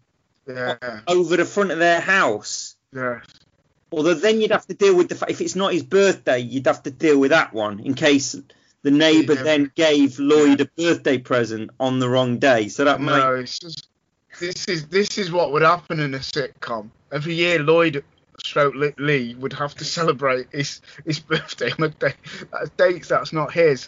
Yeah. 0.48 1.02
over 1.08 1.38
the 1.38 1.46
front 1.46 1.72
of 1.72 1.80
their 1.80 2.00
house. 2.00 2.76
Yeah. 2.94 3.20
Although 3.92 4.16
then 4.16 4.42
you'd 4.42 4.52
have 4.52 4.66
to 4.68 4.74
deal 4.74 4.96
with 4.96 5.10
the 5.10 5.16
fact 5.16 5.32
if 5.32 5.42
it's 5.42 5.56
not 5.56 5.74
his 5.74 5.84
birthday, 5.84 6.40
you'd 6.40 6.68
have 6.68 6.84
to 6.84 6.92
deal 6.92 7.18
with 7.20 7.32
that 7.32 7.54
one 7.54 7.80
in 7.80 7.94
case 7.94 8.36
the 8.84 8.92
neighbour 8.92 9.34
Yeah. 9.34 9.44
then 9.44 9.72
gave 9.76 10.20
Lloyd 10.20 10.62
a 10.62 10.66
birthday 10.66 11.18
present 11.18 11.72
on 11.80 12.00
the 12.00 12.08
wrong 12.10 12.38
day. 12.40 12.68
So 12.70 12.86
that 12.86 13.00
might 13.02 13.40
it's 13.40 13.60
just 13.60 13.88
this 14.40 14.68
is 14.68 14.88
this 14.88 15.18
is 15.18 15.32
what 15.32 15.52
would 15.52 15.62
happen 15.62 16.00
in 16.00 16.14
a 16.14 16.20
sitcom. 16.20 16.90
Every 17.12 17.34
year, 17.34 17.60
Lloyd 17.60 18.04
stroke 18.44 18.76
Lee 18.98 19.36
would 19.36 19.54
have 19.54 19.76
to 19.76 19.84
celebrate 19.86 20.48
his 20.52 20.82
his 21.06 21.20
birthday 21.20 21.72
on 21.72 21.84
a 21.86 21.90
day 21.90 22.14
that's 22.52 22.70
dates 22.78 23.08
that's 23.08 23.34
not 23.34 23.52
his, 23.52 23.88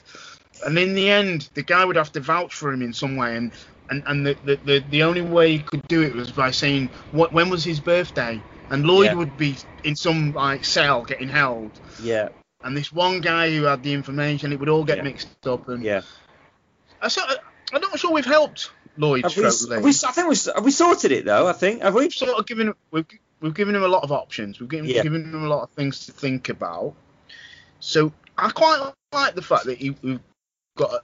and 0.66 0.78
in 0.78 0.96
the 0.96 1.10
end, 1.10 1.50
the 1.54 1.62
guy 1.64 1.86
would 1.86 1.96
have 1.96 2.12
to 2.14 2.20
vouch 2.20 2.54
for 2.54 2.72
him 2.72 2.82
in 2.82 2.94
some 2.94 3.16
way, 3.16 3.36
and 3.36 3.52
and 3.90 4.04
and 4.08 4.26
the 4.26 4.38
the, 4.44 4.56
the, 4.66 4.80
the 4.90 5.04
only 5.04 5.22
way 5.22 5.52
he 5.58 5.60
could 5.60 5.88
do 5.88 6.02
it 6.02 6.14
was 6.16 6.32
by 6.32 6.52
saying 6.52 6.90
what 7.12 7.32
when 7.34 7.50
was 7.50 7.64
his 7.64 7.80
birthday, 7.80 8.42
and 8.70 8.86
Lloyd 8.86 9.08
Yeah. 9.08 9.14
would 9.16 9.38
be 9.38 9.58
in 9.84 9.96
some 9.96 10.34
like 10.34 10.66
cell 10.66 11.04
getting 11.04 11.30
held. 11.30 11.72
yeah 12.02 12.30
And 12.64 12.76
this 12.76 12.92
one 12.92 13.22
guy 13.22 13.52
who 13.56 13.64
had 13.64 13.84
the 13.84 13.94
information, 13.94 14.52
it 14.52 14.60
would 14.60 14.70
all 14.70 14.84
get 14.84 14.98
Yeah. 14.98 15.04
mixed 15.04 15.48
up. 15.48 15.70
And 15.70 15.84
yeah. 15.84 16.02
I 17.02 17.38
I'm 17.72 17.82
not 17.82 18.00
sure 18.00 18.12
we've 18.12 18.26
helped 18.26 18.72
Lloyd 19.00 19.24
Have 19.24 19.38
we, 19.38 19.44
have 19.44 19.84
we, 19.84 19.90
I 19.92 20.12
think 20.12 20.28
we 20.28 20.36
have 20.54 20.66
we 20.66 20.72
sorted 20.72 21.12
it 21.14 21.24
though. 21.26 21.48
I 21.48 21.54
think 21.54 21.82
have 21.82 21.96
we? 21.96 22.02
we've 22.02 22.14
sort 22.14 22.38
of 22.38 22.46
given 22.46 22.74
we've, 22.92 23.06
we've 23.40 23.54
given 23.54 23.74
him 23.74 23.84
a 23.84 23.88
lot 23.88 24.04
of 24.04 24.12
options. 24.12 24.60
We've 24.60 24.70
given, 24.70 24.90
Yeah. 24.90 25.04
given 25.04 25.24
him 25.24 25.44
a 25.44 25.48
lot 25.48 25.64
of 25.64 25.70
things 25.72 26.06
to 26.08 26.12
think 26.12 26.50
about. 26.50 26.94
So 27.80 28.12
I 28.38 28.50
quite 28.50 28.92
like 29.14 29.36
the 29.36 29.42
fact 29.42 29.66
that 29.66 29.78
he, 29.78 29.96
we've 30.02 30.20
got 30.78 30.94
a, 30.94 31.02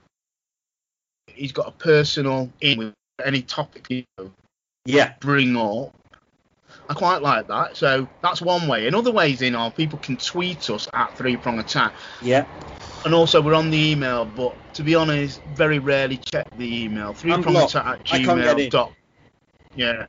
he's 1.32 1.52
got 1.52 1.68
a 1.68 1.72
personal 1.72 2.50
in 2.60 2.78
with 2.78 2.94
any 3.24 3.40
topic 3.40 3.86
you 3.88 4.04
know, 4.18 4.30
Yeah 4.84 5.14
bring 5.20 5.56
up. 5.56 5.94
I 6.88 6.94
quite 6.94 7.22
like 7.22 7.48
that. 7.48 7.76
So 7.76 8.08
that's 8.22 8.42
one 8.42 8.68
way. 8.68 8.86
Another 8.86 9.10
ways 9.10 9.42
in 9.42 9.54
are 9.54 9.70
people 9.70 9.98
can 9.98 10.16
tweet 10.18 10.68
us 10.70 10.86
at 10.92 11.16
Three 11.16 11.36
Prong 11.36 11.58
Attack, 11.58 11.94
yeah. 12.22 12.44
And 13.06 13.14
also 13.14 13.40
we're 13.40 13.54
on 13.54 13.70
the 13.70 13.78
email. 13.78 14.24
But 14.26 14.54
to 14.74 14.82
be 14.82 14.94
honest, 14.94 15.40
very 15.54 15.78
rarely 15.78 16.18
check 16.18 16.46
the 16.58 16.84
email. 16.84 17.14
Three 17.14 17.32
I'm. 17.32 17.40
At 17.56 17.74
I 17.76 17.96
can't 18.04 18.26
get 18.42 18.58
in. 18.58 18.66
gmail 18.66 18.70
dot. 18.70 18.92
Yeah, 19.76 20.06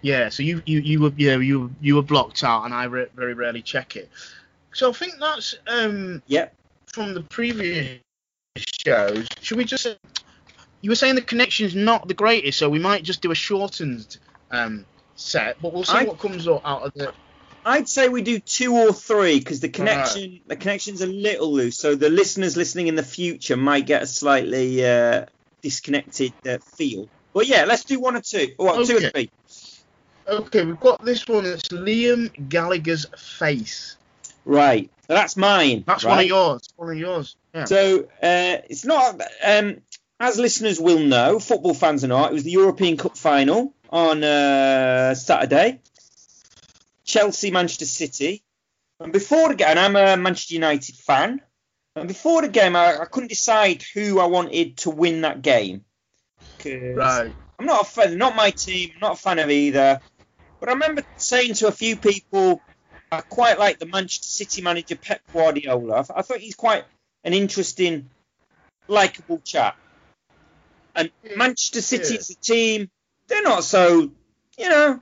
yeah. 0.00 0.30
So 0.30 0.42
you 0.42 0.62
you 0.66 0.80
you 0.80 1.00
were 1.02 1.12
yeah 1.16 1.36
you 1.36 1.70
you 1.80 1.94
were 1.96 2.02
blocked 2.02 2.42
out, 2.42 2.64
and 2.64 2.74
I 2.74 2.84
re- 2.84 3.06
very 3.14 3.34
rarely 3.34 3.62
check 3.62 3.94
it. 3.94 4.08
So 4.72 4.88
I 4.90 4.92
think 4.92 5.14
that's 5.20 5.54
um 5.66 6.22
Yeah. 6.26 6.48
from 6.86 7.14
the 7.14 7.22
previous 7.22 8.00
shows. 8.84 9.28
Should 9.40 9.58
we 9.58 9.64
just? 9.64 9.86
You 10.80 10.90
were 10.90 10.96
saying 10.96 11.16
the 11.16 11.22
connection's 11.22 11.74
not 11.74 12.08
the 12.08 12.14
greatest, 12.14 12.58
so 12.58 12.70
we 12.70 12.78
might 12.78 13.04
just 13.04 13.20
do 13.20 13.30
a 13.30 13.34
shortened 13.34 14.16
um 14.50 14.86
set, 15.14 15.60
but 15.60 15.74
we'll 15.74 15.84
see 15.84 15.98
I- 15.98 16.04
what 16.04 16.18
comes 16.18 16.48
out 16.48 16.62
out 16.64 16.82
of 16.82 16.94
the. 16.94 17.12
I'd 17.64 17.88
say 17.88 18.08
we 18.08 18.22
do 18.22 18.38
two 18.38 18.74
or 18.74 18.92
three 18.92 19.38
because 19.38 19.60
the 19.60 19.68
connection 19.68 20.40
the 20.46 20.56
connection's 20.56 21.00
a 21.02 21.06
little 21.06 21.52
loose, 21.52 21.76
so 21.76 21.94
the 21.94 22.08
listeners 22.08 22.56
listening 22.56 22.86
in 22.88 22.94
the 22.94 23.02
future 23.02 23.56
might 23.56 23.86
get 23.86 24.02
a 24.02 24.06
slightly 24.06 24.84
uh, 24.86 25.26
disconnected 25.62 26.32
uh, 26.48 26.58
feel. 26.76 27.08
But 27.34 27.46
yeah, 27.46 27.64
let's 27.64 27.84
do 27.84 28.00
one 28.00 28.16
or 28.16 28.22
two. 28.22 28.48
Or 28.58 28.84
two 28.84 28.94
or 28.94 28.96
Okay. 28.96 29.10
three. 29.10 29.30
Okay, 30.26 30.64
we've 30.64 30.80
got 30.80 31.04
this 31.04 31.26
one. 31.26 31.44
It's 31.44 31.68
Liam 31.68 32.48
Gallagher's 32.48 33.06
face. 33.16 33.96
Right. 34.44 34.90
So 35.06 35.14
that's 35.14 35.36
mine. 35.36 35.84
That's 35.86 36.04
right? 36.04 36.10
one 36.10 36.20
of 36.20 36.26
yours. 36.26 36.68
One 36.76 36.90
of 36.90 36.98
yours. 36.98 37.36
Yeah. 37.54 37.64
So 37.64 38.00
uh, 38.22 38.62
it's 38.68 38.84
not 38.84 39.20
um, 39.44 39.78
as 40.20 40.38
listeners 40.38 40.78
will 40.80 41.00
know, 41.00 41.38
football 41.38 41.74
fans 41.74 42.04
or 42.04 42.08
not, 42.08 42.30
it 42.30 42.34
was 42.34 42.44
the 42.44 42.50
European 42.50 42.96
Cup 42.96 43.16
final 43.16 43.74
on 43.88 44.22
uh, 44.22 45.14
Saturday. 45.14 45.80
Chelsea, 47.10 47.50
Manchester 47.50 47.86
City. 47.86 48.42
And 49.00 49.12
before 49.12 49.48
the 49.48 49.54
game, 49.54 49.68
and 49.68 49.78
I'm 49.78 49.96
a 49.96 50.16
Manchester 50.16 50.54
United 50.54 50.94
fan. 50.96 51.40
And 51.96 52.06
before 52.06 52.42
the 52.42 52.48
game, 52.48 52.76
I, 52.76 52.98
I 53.00 53.04
couldn't 53.06 53.28
decide 53.28 53.82
who 53.94 54.20
I 54.20 54.26
wanted 54.26 54.76
to 54.78 54.90
win 54.90 55.22
that 55.22 55.42
game. 55.42 55.84
Right. 56.64 57.32
I'm 57.58 57.66
not 57.66 57.82
a 57.82 57.84
fan, 57.84 58.16
not 58.16 58.36
my 58.36 58.50
team, 58.50 58.92
not 59.00 59.12
a 59.12 59.16
fan 59.16 59.38
of 59.38 59.50
either. 59.50 60.00
But 60.60 60.68
I 60.68 60.72
remember 60.72 61.02
saying 61.16 61.54
to 61.54 61.66
a 61.66 61.72
few 61.72 61.96
people, 61.96 62.60
I 63.10 63.22
quite 63.22 63.58
like 63.58 63.78
the 63.78 63.86
Manchester 63.86 64.28
City 64.28 64.62
manager 64.62 64.96
Pep 64.96 65.20
Guardiola. 65.32 65.94
I, 65.94 66.02
th- 66.02 66.10
I 66.16 66.22
thought 66.22 66.38
he's 66.38 66.54
quite 66.54 66.84
an 67.24 67.32
interesting, 67.32 68.08
likable 68.86 69.40
chap. 69.42 69.76
And 70.94 71.10
Manchester 71.36 71.80
City 71.82 72.14
Yeah. 72.14 72.20
as 72.20 72.30
a 72.30 72.34
team, 72.36 72.90
they're 73.26 73.42
not 73.42 73.64
so, 73.64 74.10
you 74.58 74.68
know. 74.68 75.00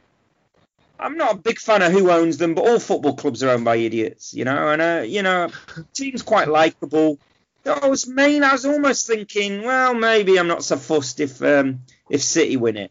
I'm 0.99 1.17
not 1.17 1.35
a 1.35 1.39
big 1.39 1.59
fan 1.59 1.83
of 1.83 1.93
who 1.93 2.11
owns 2.11 2.39
them, 2.39 2.55
but 2.55 2.67
all 2.67 2.79
football 2.81 3.15
clubs 3.15 3.43
are 3.43 3.51
owned 3.51 3.65
by 3.65 3.77
idiots, 3.77 4.35
you 4.35 4.45
know. 4.45 4.69
And 4.69 4.83
uh, 4.83 5.05
you 5.07 5.23
know, 5.23 5.51
team's 5.95 6.23
quite 6.23 6.49
likable. 6.49 7.19
I 7.65 7.89
was 7.89 8.07
main. 8.07 8.43
I 8.43 8.53
was 8.53 8.67
almost 8.67 9.07
thinking, 9.07 9.63
well, 9.63 9.95
maybe 9.95 10.39
I'm 10.39 10.49
not 10.49 10.65
so 10.65 10.77
fussed 10.77 11.21
if 11.21 11.43
um, 11.43 11.81
if 12.09 12.23
City 12.23 12.57
win 12.57 12.77
it. 12.77 12.91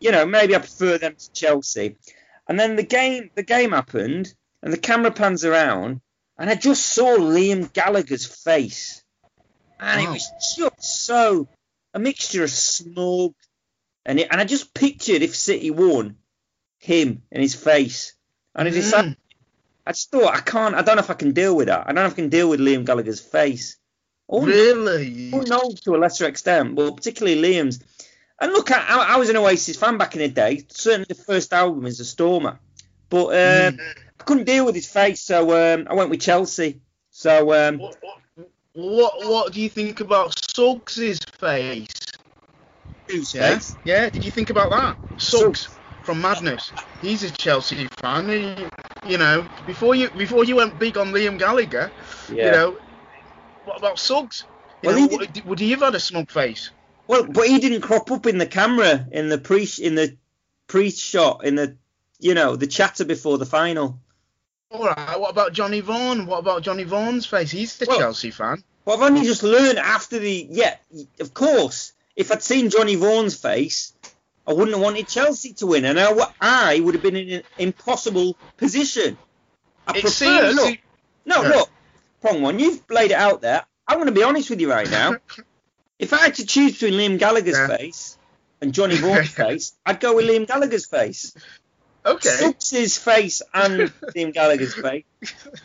You 0.00 0.12
know, 0.12 0.26
maybe 0.26 0.54
I 0.54 0.58
prefer 0.58 0.98
them 0.98 1.16
to 1.16 1.32
Chelsea. 1.32 1.96
And 2.46 2.58
then 2.58 2.76
the 2.76 2.82
game, 2.82 3.30
the 3.34 3.42
game 3.42 3.72
happened, 3.72 4.32
and 4.62 4.72
the 4.72 4.78
camera 4.78 5.10
pans 5.10 5.44
around, 5.44 6.00
and 6.38 6.48
I 6.48 6.54
just 6.54 6.86
saw 6.86 7.16
Liam 7.16 7.72
Gallagher's 7.72 8.24
face, 8.26 9.02
and 9.78 10.00
it 10.00 10.08
was 10.08 10.30
just 10.56 11.06
so 11.06 11.48
a 11.94 11.98
mixture 11.98 12.44
of 12.44 12.50
smug, 12.50 13.34
and 14.06 14.20
it, 14.20 14.28
and 14.30 14.40
I 14.40 14.44
just 14.44 14.72
pictured 14.72 15.22
if 15.22 15.34
City 15.34 15.70
won, 15.70 16.16
him 16.78 17.22
and 17.32 17.42
his 17.42 17.54
face, 17.54 18.14
and 18.54 18.66
I 18.68 18.70
decided. 18.70 19.12
Mm. 19.12 19.16
I 19.86 19.92
just 19.92 20.10
thought 20.10 20.34
I 20.34 20.40
can't. 20.40 20.74
I 20.74 20.82
don't 20.82 20.96
know 20.96 21.00
if 21.02 21.08
I 21.10 21.14
can 21.14 21.32
deal 21.32 21.56
with 21.56 21.68
that. 21.68 21.84
I 21.86 21.92
don't 21.92 21.96
know 21.96 22.06
if 22.06 22.12
I 22.12 22.16
can 22.16 22.28
deal 22.28 22.50
with 22.50 22.60
Liam 22.60 22.84
Gallagher's 22.84 23.20
face. 23.20 23.76
Oh, 24.28 24.44
Really? 24.44 25.30
knows 25.30 25.80
to 25.80 25.96
a 25.96 25.98
lesser 25.98 26.26
extent, 26.26 26.74
but 26.74 26.94
particularly 26.96 27.40
Liam's. 27.40 27.80
And 28.40 28.52
look, 28.52 28.70
I, 28.70 29.14
I 29.14 29.16
was 29.16 29.30
an 29.30 29.36
Oasis 29.36 29.78
fan 29.78 29.96
back 29.96 30.14
in 30.14 30.20
the 30.20 30.28
day. 30.28 30.64
Certainly, 30.68 31.06
the 31.08 31.14
first 31.14 31.52
album 31.54 31.86
is 31.86 32.00
a 32.00 32.04
stormer, 32.04 32.60
but 33.08 33.26
uh, 33.28 33.70
Mm. 33.72 33.80
I 34.20 34.24
couldn't 34.24 34.44
deal 34.44 34.66
with 34.66 34.74
his 34.74 34.86
face, 34.90 35.22
so 35.22 35.74
um, 35.74 35.86
I 35.88 35.94
went 35.94 36.10
with 36.10 36.20
Chelsea. 36.20 36.80
So 37.10 37.52
um, 37.54 37.78
What, 37.78 37.96
what, 38.02 38.18
what 38.74 39.26
what 39.26 39.52
do 39.54 39.60
you 39.62 39.70
think 39.70 40.00
about 40.00 40.34
Suggs' 40.54 41.18
face? 41.40 41.88
Yeah? 43.08 43.54
face? 43.54 43.74
Yeah, 43.84 44.10
did 44.10 44.24
you 44.24 44.30
think 44.30 44.50
about 44.50 44.70
that? 44.70 45.20
Suggs 45.20 45.68
from 46.08 46.22
Madness. 46.22 46.72
He's 47.02 47.22
a 47.22 47.30
Chelsea 47.30 47.86
fan. 47.98 48.30
He, 48.30 49.10
you 49.12 49.18
know, 49.18 49.46
before 49.66 49.94
you 49.94 50.08
before 50.08 50.42
you 50.42 50.56
went 50.56 50.78
big 50.78 50.96
on 50.96 51.12
Liam 51.12 51.38
Gallagher, 51.38 51.90
Yeah. 52.32 52.46
you 52.46 52.50
know, 52.52 52.76
what 53.66 53.76
about 53.76 53.98
Suggs? 53.98 54.44
Well, 54.82 54.98
know, 54.98 55.06
he 55.06 55.16
would, 55.18 55.44
would 55.44 55.60
he 55.60 55.70
have 55.72 55.80
had 55.80 55.94
a 55.94 56.00
smug 56.00 56.30
face? 56.30 56.70
Well, 57.06 57.24
but 57.26 57.46
he 57.46 57.58
didn't 57.58 57.82
crop 57.82 58.10
up 58.10 58.24
in 58.24 58.38
the 58.38 58.46
camera 58.46 59.06
in 59.12 59.28
the 59.28 59.36
pre 59.36 59.68
in 59.78 59.96
the 59.96 60.16
pre 60.66 60.90
shot 60.90 61.44
in 61.44 61.56
the 61.56 61.76
you 62.18 62.32
know 62.32 62.56
the 62.56 62.66
chatter 62.66 63.04
before 63.04 63.36
the 63.36 63.44
final. 63.44 64.00
All 64.70 64.86
right. 64.86 65.20
What 65.20 65.30
about 65.30 65.52
Johnny 65.52 65.80
Vaughan? 65.80 66.24
What 66.24 66.38
about 66.38 66.62
Johnny 66.62 66.84
Vaughan's 66.84 67.26
face? 67.26 67.50
He's 67.50 67.76
the 67.76 67.84
Well- 67.86 67.98
Chelsea 67.98 68.30
fan. 68.30 68.64
Well, 68.86 68.96
I've 68.96 69.10
only 69.10 69.26
just 69.26 69.42
learned 69.42 69.78
after 69.78 70.18
the 70.18 70.46
yeah, 70.50 70.76
of 71.20 71.34
course. 71.34 71.92
If 72.16 72.32
I'd 72.32 72.42
seen 72.42 72.70
Johnny 72.70 72.94
Vaughan's 72.96 73.36
face, 73.36 73.92
I 74.48 74.52
wouldn't 74.52 74.70
have 74.74 74.80
wanted 74.82 75.06
Chelsea 75.06 75.52
to 75.54 75.66
win, 75.66 75.84
and 75.84 76.00
I, 76.00 76.10
I 76.40 76.80
would 76.80 76.94
have 76.94 77.02
been 77.02 77.16
in 77.16 77.28
an 77.30 77.42
impossible 77.58 78.34
position. 78.56 79.18
I 79.86 79.90
It 79.98 80.00
prefer 80.00 80.10
seems 80.10 80.54
look, 80.56 80.78
no, 81.26 81.42
Yeah. 81.42 81.48
look, 81.48 81.70
prong 82.22 82.40
one. 82.42 82.58
You've 82.58 82.82
laid 82.90 83.10
it 83.10 83.18
out 83.18 83.42
there. 83.42 83.64
I'm 83.86 83.96
going 83.98 84.06
to 84.06 84.12
be 84.12 84.22
honest 84.22 84.48
with 84.50 84.60
you 84.60 84.70
right 84.70 84.90
now. 84.90 85.16
if 85.98 86.12
I 86.14 86.18
had 86.18 86.34
to 86.36 86.46
choose 86.46 86.72
between 86.78 86.94
Liam 86.94 87.18
Gallagher's 87.18 87.56
Yeah. 87.58 87.76
face 87.76 88.16
and 88.62 88.72
Johnny 88.72 88.96
Vaughan's 88.96 89.28
face, 89.44 89.72
I'd 89.84 90.00
go 90.00 90.16
with 90.16 90.24
Liam 90.26 90.46
Gallagher's 90.46 90.86
face. 90.86 91.34
okay. 92.06 92.28
Suggs's 92.30 92.96
face 92.96 93.42
and 93.52 93.80
Liam 94.16 94.32
Gallagher's 94.32 94.74
face 94.74 95.04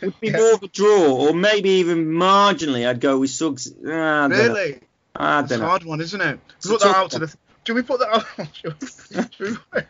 would 0.02 0.20
be 0.20 0.28
Yeah. 0.28 0.36
more 0.38 0.52
of 0.54 0.62
a 0.62 0.68
draw, 0.68 1.28
or 1.28 1.32
maybe 1.34 1.70
even 1.80 2.04
marginally. 2.06 2.86
I'd 2.86 3.00
go 3.00 3.18
with 3.18 3.30
Suggs. 3.30 3.72
Ah, 3.86 4.24
I 4.24 4.28
know. 4.28 4.36
Really? 4.36 4.80
I 5.16 5.40
It's 5.40 5.48
don't 5.50 5.60
a 5.60 5.62
know. 5.62 5.68
hard 5.68 5.84
one, 5.84 6.00
isn't 6.02 6.20
it? 6.20 6.40
Put 6.62 6.82
a 6.82 6.88
that 6.88 6.96
out 6.96 7.10
to 7.12 7.18
the. 7.20 7.34
Should 7.66 7.76
we 7.76 7.82
put 7.82 8.00
that 8.00 8.08
out? 8.08 8.48
Should 8.54 8.74
we, 8.80 8.86
should 9.32 9.58
we, 9.72 9.80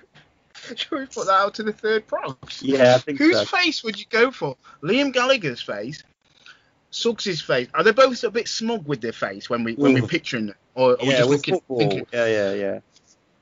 should 0.77 0.91
we 0.99 1.07
put 1.07 1.27
that 1.27 1.33
out 1.35 1.55
to 1.55 1.63
the 1.63 1.73
third 1.73 2.07
prox? 2.07 2.63
Yeah, 2.63 2.95
I 2.95 2.99
think 2.99 3.19
Whose 3.19 3.39
so. 3.41 3.45
face 3.45 3.83
would 3.85 3.99
you 3.99 4.07
go 4.09 4.31
for? 4.31 4.57
Liam 4.83 5.13
Gallagher's 5.13 5.61
face, 5.61 6.03
Suggs' 6.91 7.41
face. 7.43 7.69
Are 7.75 7.83
they 7.83 7.93
both 7.93 8.23
a 8.25 8.31
bit 8.31 8.49
smug 8.49 8.87
with 8.87 9.01
their 9.01 9.13
face 9.13 9.51
when 9.51 9.65
we 9.65 9.75
when 9.75 9.97
Ooh. 9.97 10.03
we're 10.03 10.09
picturing 10.09 10.49
it, 10.51 10.57
or 10.75 10.93
are 10.93 10.97
we 11.03 11.09
Yeah, 11.11 11.19
just 11.19 11.29
with 11.29 11.39
looking? 11.39 11.55
football. 11.55 11.79
Thinking? 11.79 12.07
Yeah, 12.13 12.27
yeah, 12.27 12.53
yeah. 12.55 12.79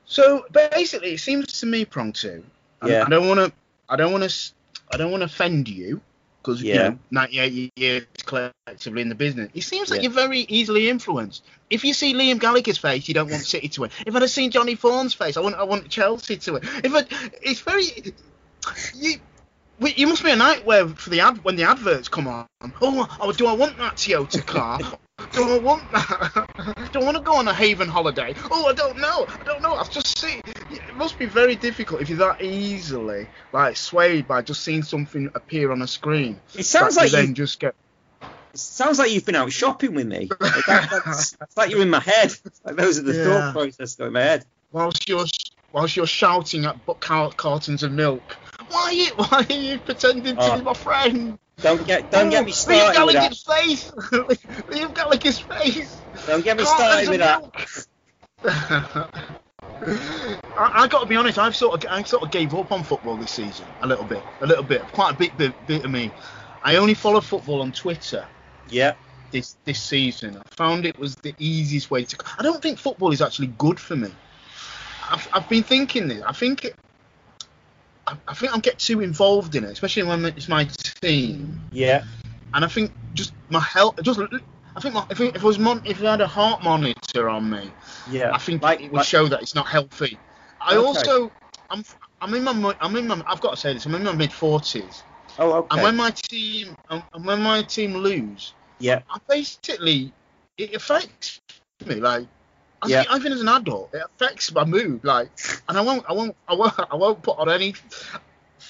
So 0.05 0.45
basically, 0.51 1.13
it 1.13 1.19
seems 1.19 1.59
to 1.59 1.65
me, 1.65 1.85
prong 1.85 2.13
two. 2.13 2.43
Yeah. 2.85 3.03
I 3.05 3.09
don't 3.09 3.27
want 3.27 3.39
to. 3.39 3.51
I 3.87 3.95
don't 3.95 4.11
want 4.11 4.29
to. 4.29 4.53
I 4.91 4.97
don't 4.97 5.11
want 5.11 5.21
to 5.21 5.25
offend 5.25 5.69
you, 5.69 6.01
because 6.43 6.61
you 6.61 6.75
know 6.75 6.99
98 7.11 7.71
years 7.77 8.03
collectively 8.25 9.01
in 9.01 9.09
the 9.09 9.15
business. 9.15 9.49
It 9.53 9.61
seems 9.63 9.89
like 9.89 9.99
Yeah. 9.99 10.09
you're 10.09 10.11
very 10.11 10.39
easily 10.41 10.89
influenced. 10.89 11.43
If 11.69 11.85
you 11.85 11.93
see 11.93 12.13
Liam 12.13 12.39
Gallagher's 12.39 12.77
face, 12.77 13.07
you 13.07 13.13
don't 13.13 13.31
want 13.31 13.45
City 13.45 13.69
to 13.69 13.81
win. 13.81 13.91
If 14.05 14.15
I'd 14.15 14.21
have 14.21 14.29
seen 14.31 14.51
Johnny 14.51 14.75
Vaughan's 14.75 15.13
face, 15.13 15.37
I 15.37 15.39
want 15.39 15.55
I 15.55 15.63
want 15.63 15.89
Chelsea 15.89 16.37
to 16.37 16.53
win. 16.53 16.63
If 16.83 16.93
I, 16.93 17.05
it's 17.41 17.61
very 17.61 17.85
you. 18.93 19.15
You 19.79 20.07
must 20.07 20.23
be 20.23 20.31
a 20.31 20.35
nightmare 20.35 20.87
for 20.87 21.09
the 21.09 21.21
ad 21.21 21.43
when 21.43 21.55
the 21.55 21.63
adverts 21.63 22.07
come 22.07 22.27
on. 22.27 22.45
Oh, 22.81 23.17
oh, 23.19 23.31
do 23.31 23.47
I 23.47 23.53
want 23.53 23.77
that 23.79 23.95
Toyota 23.95 24.45
car? 24.45 24.79
Do 25.31 25.43
I 25.49 25.59
want 25.59 25.91
that? 25.91 26.89
Do 26.93 26.99
I 26.99 27.03
want 27.03 27.17
to 27.17 27.23
go 27.23 27.35
on 27.35 27.47
a 27.47 27.53
Haven 27.53 27.87
holiday? 27.87 28.33
Oh, 28.51 28.65
I 28.67 28.73
don't 28.73 28.97
know. 28.97 29.25
I 29.27 29.43
don't 29.45 29.61
know. 29.61 29.75
I've 29.75 29.91
just 29.91 30.17
seen. 30.17 30.41
It 30.71 30.95
must 30.95 31.19
be 31.19 31.25
very 31.27 31.55
difficult 31.55 32.01
if 32.01 32.09
you're 32.09 32.17
that 32.19 32.41
easily 32.41 33.27
like 33.51 33.77
swayed 33.77 34.27
by 34.27 34.41
just 34.41 34.63
seeing 34.63 34.81
something 34.83 35.29
appear 35.35 35.71
on 35.71 35.81
a 35.83 35.87
screen. 35.87 36.39
It 36.57 36.63
sounds 36.65 36.97
like 36.97 37.11
you 37.11 37.17
then 37.17 37.35
just 37.35 37.59
get. 37.59 37.75
it 38.21 38.57
sounds 38.59 38.97
like 38.97 39.11
you've 39.11 39.25
been 39.25 39.35
out 39.35 39.51
shopping 39.51 39.93
with 39.93 40.07
me. 40.07 40.29
Like 40.39 40.65
that- 40.65 40.89
that's, 41.05 41.37
it's 41.39 41.57
like 41.57 41.69
you're 41.69 41.81
in 41.81 41.89
my 41.91 41.99
head. 41.99 42.33
Like 42.63 42.75
those 42.75 42.97
are 42.97 43.03
the 43.03 43.13
Yeah. 43.13 43.23
thought 43.23 43.53
process 43.53 43.95
going 43.95 44.07
in 44.09 44.13
my 44.13 44.21
head. 44.21 44.45
whilst 44.71 45.07
you're 45.07 45.25
whilst 45.71 45.95
you're 45.95 46.07
shouting 46.07 46.65
at 46.65 46.77
cartons 47.37 47.83
of 47.83 47.91
milk. 47.91 48.35
Why 48.69 48.81
are 48.81 48.93
you 48.93 49.07
why 49.15 49.45
are 49.47 49.53
you 49.53 49.77
pretending 49.77 50.35
to 50.37 50.41
Oh. 50.53 50.57
be 50.57 50.63
my 50.63 50.73
friend? 50.73 51.37
Don't 51.61 51.85
get 51.85 52.11
don't 52.11 52.29
get 52.29 52.45
me 52.45 52.51
started 52.51 52.87
that. 52.87 52.93
Gallagher's 52.95 53.43
face. 53.43 53.91
Liam 54.71 54.93
Gallagher's 54.93 55.39
face. 55.39 55.97
Don't 56.25 56.43
get 56.43 56.57
me 56.57 56.63
Cartons 56.63 57.07
started 57.07 57.09
with 57.09 57.19
that. 57.19 59.09
I, 60.57 60.83
I 60.83 60.87
got 60.87 61.01
to 61.01 61.05
be 61.05 61.15
honest. 61.15 61.37
I've 61.37 61.55
sort 61.55 61.83
of 61.83 61.91
I 61.91 62.03
sort 62.03 62.23
of 62.23 62.31
gave 62.31 62.53
up 62.53 62.71
on 62.71 62.83
football 62.83 63.17
this 63.17 63.31
season 63.31 63.65
a 63.81 63.87
little 63.87 64.05
bit, 64.05 64.23
a 64.41 64.47
little 64.47 64.63
bit, 64.63 64.81
quite 64.93 65.13
a 65.13 65.17
bit, 65.17 65.35
bit, 65.37 65.53
bit 65.67 65.85
of 65.85 65.91
me. 65.91 66.11
I 66.63 66.77
only 66.77 66.93
follow 66.93 67.21
football 67.21 67.61
on 67.61 67.71
Twitter 67.71 68.25
Yeah. 68.69 68.93
this 69.31 69.57
this 69.65 69.81
season. 69.81 70.37
I 70.37 70.55
found 70.55 70.85
it 70.85 70.97
was 70.97 71.15
the 71.17 71.35
easiest 71.39 71.91
way 71.91 72.05
to. 72.05 72.17
I 72.37 72.43
don't 72.43 72.61
think 72.61 72.77
football 72.79 73.11
is 73.11 73.21
actually 73.21 73.47
good 73.57 73.79
for 73.79 73.95
me. 73.95 74.09
I've, 75.09 75.27
I've 75.33 75.49
been 75.49 75.63
thinking 75.63 76.07
this. 76.07 76.23
I 76.23 76.31
think 76.31 76.65
it, 76.65 76.75
I, 78.07 78.17
I 78.27 78.33
think 78.33 78.51
I'll 78.53 78.59
get 78.59 78.79
too 78.79 79.01
involved 79.01 79.55
in 79.55 79.63
it, 79.63 79.71
especially 79.71 80.03
when 80.03 80.25
it's 80.25 80.47
my 80.49 80.65
team. 81.01 81.61
Yeah. 81.71 82.03
And 82.53 82.63
I 82.63 82.67
think 82.67 82.91
just 83.13 83.33
my 83.49 83.59
health. 83.59 84.01
Just 84.03 84.19
I 84.75 84.79
think 84.79 84.93
my, 84.95 85.05
if, 85.09 85.19
it, 85.19 85.29
if 85.35 85.35
it 85.37 85.43
was 85.43 85.57
mon, 85.59 85.81
if 85.85 86.03
I 86.03 86.11
had 86.11 86.21
a 86.21 86.27
heart 86.27 86.63
monitor 86.63 87.29
on 87.29 87.49
me, 87.49 87.71
Yeah. 88.09 88.31
I 88.33 88.37
think 88.37 88.61
Like- 88.61 88.81
it 88.81 88.91
would 88.91 88.97
like- 88.99 89.07
show 89.07 89.27
that 89.27 89.41
it's 89.41 89.55
not 89.55 89.67
healthy. 89.67 90.17
I 90.61 90.75
Okay. 90.75 90.85
also 90.85 91.31
I'm 91.69 91.83
I'm 92.21 92.33
in 92.33 92.43
my 92.43 92.75
I'm 92.79 92.95
in 92.95 93.07
my 93.07 93.21
I've 93.27 93.41
got 93.41 93.51
to 93.51 93.57
say 93.57 93.73
this. 93.73 93.85
I'm 93.85 93.95
in 93.95 94.03
my 94.03 94.13
mid 94.13 94.31
forties, 94.31 95.03
Oh, 95.39 95.53
okay. 95.53 95.67
and 95.71 95.81
when 95.83 95.95
my 95.95 96.11
team 96.11 96.75
and 96.89 97.03
when 97.25 97.41
my 97.41 97.63
team 97.63 97.95
lose. 97.95 98.53
yeah. 98.79 99.01
I 99.09 99.17
basically 99.27 100.13
it 100.57 100.73
affects 100.75 101.41
me 101.85 101.95
like 101.95 102.27
I 102.83 102.87
Yeah. 102.87 103.03
even 103.15 103.31
as 103.33 103.41
an 103.41 103.47
adult 103.49 103.93
it 103.93 104.01
affects 104.03 104.51
my 104.51 104.65
mood 104.65 105.03
like 105.03 105.29
and 105.69 105.77
I 105.77 105.81
won't 105.81 106.05
I 106.09 106.13
won't 106.13 106.35
I 106.47 106.53
won't 106.55 106.73
I 106.91 106.95
won't 106.95 107.21
put 107.21 107.37
on 107.39 107.49
any 107.49 107.75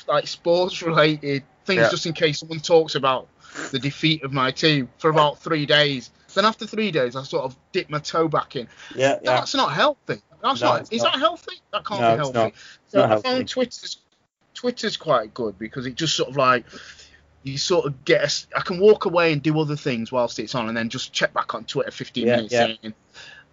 like 0.07 0.27
sports 0.27 0.81
related 0.81 1.43
things 1.65 1.79
Yeah. 1.81 1.89
just 1.89 2.05
in 2.05 2.13
case 2.13 2.39
someone 2.39 2.59
talks 2.59 2.95
about 2.95 3.27
the 3.71 3.79
defeat 3.79 4.23
of 4.23 4.33
my 4.33 4.51
team 4.51 4.89
for 4.97 5.09
about 5.09 5.39
three 5.39 5.65
days 5.65 6.09
then 6.33 6.45
after 6.45 6.65
three 6.65 6.91
days 6.91 7.15
I 7.15 7.23
sort 7.23 7.43
of 7.45 7.55
dip 7.71 7.89
my 7.89 7.99
toe 7.99 8.27
back 8.27 8.55
in 8.55 8.67
Yeah. 8.95 9.19
Yeah. 9.23 9.35
that's 9.37 9.53
not 9.55 9.71
healthy 9.73 10.21
that's 10.41 10.61
No, 10.61 10.67
not 10.73 10.91
is 10.93 11.03
not. 11.03 11.13
that 11.13 11.19
healthy 11.19 11.55
that 11.71 11.85
can't 11.85 12.01
No, 12.01 12.11
be 12.11 12.17
healthy 12.17 12.37
not. 12.39 12.53
so 12.87 13.03
I 13.03 13.07
healthy. 13.07 13.23
found 13.29 13.49
Twitter's 13.49 13.97
Twitter's 14.53 14.97
quite 14.97 15.33
good 15.33 15.57
because 15.57 15.85
it 15.85 15.95
just 15.95 16.15
sort 16.15 16.29
of 16.29 16.37
like 16.37 16.65
you 17.43 17.57
sort 17.57 17.85
of 17.85 18.05
get 18.05 18.23
a 18.53 18.57
I 18.57 18.61
can 18.61 18.79
walk 18.79 19.05
away 19.05 19.33
and 19.33 19.41
do 19.43 19.59
other 19.59 19.75
things 19.75 20.11
whilst 20.11 20.39
it's 20.39 20.55
on 20.55 20.67
and 20.69 20.75
then 20.77 20.89
just 20.89 21.11
check 21.13 21.33
back 21.33 21.53
on 21.55 21.65
Twitter 21.65 21.91
15 21.91 22.25
Yeah, 22.27 22.35
minutes 22.37 22.53
yeah. 22.53 22.73
in. 22.81 22.93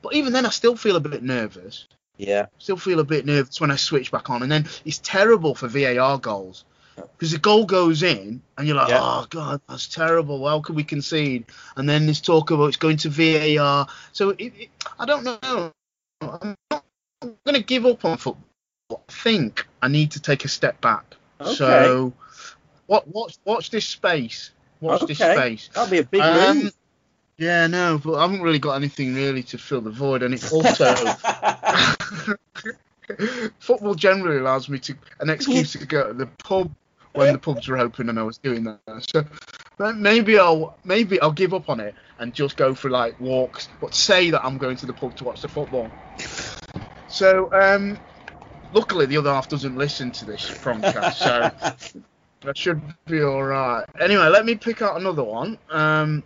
But 0.02 0.14
even 0.14 0.32
then 0.32 0.46
I 0.46 0.50
still 0.50 0.76
feel 0.76 0.96
a 0.96 1.00
bit 1.00 1.22
nervous. 1.22 1.86
Yeah. 2.16 2.46
Still 2.58 2.76
feel 2.76 3.00
a 3.00 3.04
bit 3.04 3.24
nervous 3.26 3.60
when 3.60 3.70
I 3.70 3.76
switch 3.76 4.10
back 4.10 4.30
on 4.30 4.42
and 4.42 4.50
then 4.52 4.66
it's 4.84 4.98
terrible 4.98 5.54
for 5.54 5.68
VAR 5.68 6.18
goals. 6.18 6.64
Because 6.96 7.30
the 7.32 7.38
goal 7.38 7.64
goes 7.64 8.02
in 8.02 8.42
and 8.58 8.66
you're 8.66 8.76
like, 8.76 8.88
Yeah. 8.90 9.00
oh 9.02 9.26
god, 9.30 9.60
that's 9.68 9.88
terrible. 9.88 10.46
How 10.46 10.60
could 10.60 10.76
we 10.76 10.84
concede? 10.84 11.46
And 11.76 11.88
then 11.88 12.04
there's 12.06 12.20
talk 12.20 12.50
about 12.50 12.66
it's 12.66 12.76
going 12.76 12.98
to 12.98 13.08
VAR. 13.08 13.86
So 14.12 14.30
it, 14.30 14.52
it, 14.58 14.68
I 14.98 15.06
don't 15.06 15.24
know. 15.24 15.72
I'm 16.20 16.56
not 16.70 16.84
going 17.20 17.54
to 17.56 17.62
give 17.62 17.86
up 17.86 18.04
on 18.04 18.18
football. 18.18 18.44
I 18.90 18.96
think 19.12 19.66
I 19.80 19.88
need 19.88 20.10
to 20.12 20.20
take 20.20 20.44
a 20.44 20.48
step 20.48 20.80
back. 20.80 21.14
Okay. 21.40 21.54
So, 21.54 22.12
what 22.86 23.06
watch 23.08 23.36
watch 23.44 23.70
this 23.70 23.86
space. 23.86 24.50
Watch 24.80 25.06
this 25.06 25.20
Okay. 25.20 25.34
space. 25.34 25.70
That'll 25.72 25.90
be 25.90 25.98
a 25.98 26.04
big 26.04 26.20
Um, 26.20 26.64
move. 26.64 26.74
Yeah, 27.40 27.66
no, 27.68 27.98
but 28.04 28.16
I 28.16 28.20
haven't 28.20 28.42
really 28.42 28.58
got 28.58 28.74
anything 28.74 29.14
really 29.14 29.42
to 29.44 29.56
fill 29.56 29.80
the 29.80 29.90
void, 29.90 30.22
and 30.22 30.34
it 30.34 30.52
also 30.52 30.94
football 33.58 33.94
generally 33.94 34.36
allows 34.36 34.68
me 34.68 34.78
to 34.80 34.94
an 35.20 35.30
excuse 35.30 35.72
to 35.72 35.86
go 35.86 36.08
to 36.08 36.12
the 36.12 36.26
pub 36.44 36.70
when 37.14 37.32
the 37.32 37.38
pubs 37.38 37.66
are 37.70 37.78
open, 37.78 38.10
and 38.10 38.20
I 38.20 38.24
was 38.24 38.36
doing 38.36 38.64
that. 38.64 38.78
So 39.10 39.24
maybe 39.94 40.38
I'll 40.38 40.76
maybe 40.84 41.18
I'll 41.22 41.32
give 41.32 41.54
up 41.54 41.70
on 41.70 41.80
it 41.80 41.94
and 42.18 42.34
just 42.34 42.58
go 42.58 42.74
for 42.74 42.90
like 42.90 43.18
walks, 43.18 43.70
but 43.80 43.94
say 43.94 44.28
that 44.28 44.44
I'm 44.44 44.58
going 44.58 44.76
to 44.76 44.84
the 44.84 44.92
pub 44.92 45.16
to 45.16 45.24
watch 45.24 45.40
the 45.40 45.48
football. 45.48 45.90
So 47.08 47.50
um, 47.54 47.98
luckily 48.74 49.06
the 49.06 49.16
other 49.16 49.32
half 49.32 49.48
doesn't 49.48 49.78
listen 49.78 50.12
to 50.12 50.26
this 50.26 50.42
podcast, 50.42 51.14
so 51.14 51.50
that 52.42 52.58
should 52.58 52.82
be 53.06 53.22
all 53.22 53.44
right. 53.44 53.86
Anyway, 53.98 54.28
let 54.28 54.44
me 54.44 54.56
pick 54.56 54.82
out 54.82 55.00
another 55.00 55.24
one. 55.24 55.56
Um, 55.70 56.22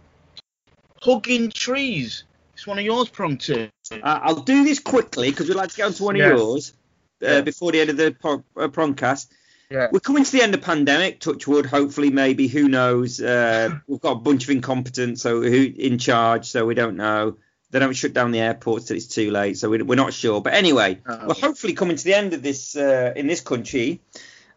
hugging 1.04 1.50
trees. 1.50 2.24
It's 2.54 2.66
one 2.66 2.78
of 2.78 2.84
yours, 2.84 3.08
prong 3.08 3.36
two. 3.38 3.68
Uh, 3.92 3.98
I'll 4.22 4.36
do 4.40 4.64
this 4.64 4.78
quickly 4.78 5.30
because 5.30 5.48
we'd 5.48 5.56
like 5.56 5.70
to 5.70 5.76
get 5.76 5.86
onto 5.86 6.04
one 6.04 6.14
of 6.16 6.20
Yeah. 6.20 6.36
yours 6.36 6.72
uh, 7.22 7.26
Yeah. 7.26 7.40
before 7.42 7.72
the 7.72 7.80
end 7.80 7.90
of 7.90 7.96
the 7.96 8.12
pro- 8.18 8.44
uh, 8.56 8.68
prongcast. 8.68 9.28
Yeah. 9.70 9.88
We're 9.90 10.00
coming 10.00 10.24
to 10.24 10.30
the 10.32 10.42
end 10.42 10.54
of 10.54 10.60
pandemic. 10.62 11.20
Touch 11.20 11.46
wood. 11.48 11.66
Hopefully, 11.66 12.10
maybe 12.10 12.46
who 12.48 12.68
knows? 12.68 13.20
Uh, 13.20 13.70
we've 13.88 14.00
got 14.00 14.12
a 14.12 14.20
bunch 14.20 14.44
of 14.44 14.50
incompetents, 14.50 15.22
so 15.22 15.40
who 15.42 15.72
in 15.76 15.98
charge? 15.98 16.46
So 16.46 16.64
we 16.64 16.74
don't 16.74 16.96
know. 16.96 17.36
They 17.70 17.80
don't 17.80 17.92
shut 17.94 18.12
down 18.12 18.30
the 18.30 18.38
airports 18.38 18.84
till 18.86 18.96
it's 18.96 19.06
too 19.08 19.32
late, 19.32 19.58
so 19.58 19.68
we, 19.68 19.82
we're 19.82 19.96
not 19.96 20.12
sure. 20.12 20.40
But 20.40 20.52
anyway, 20.54 21.00
Oh. 21.08 21.26
we're 21.26 21.34
hopefully 21.34 21.72
coming 21.72 21.96
to 21.96 22.04
the 22.04 22.14
end 22.14 22.32
of 22.34 22.42
this 22.42 22.76
uh, 22.76 23.12
in 23.16 23.26
this 23.26 23.40
country. 23.40 24.00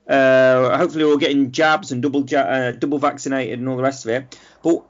Uh, 0.08 0.78
hopefully, 0.78 1.04
we're 1.04 1.12
all 1.12 1.18
getting 1.18 1.52
jabs 1.52 1.92
and 1.92 2.02
double 2.02 2.24
ja- 2.26 2.40
uh, 2.42 2.72
double 2.74 3.00
vaccinated 3.00 3.58
and 3.60 3.68
all 3.68 3.76
the 3.78 3.84
rest 3.84 4.06
of 4.06 4.12
it. 4.12 4.38
But 4.62 4.84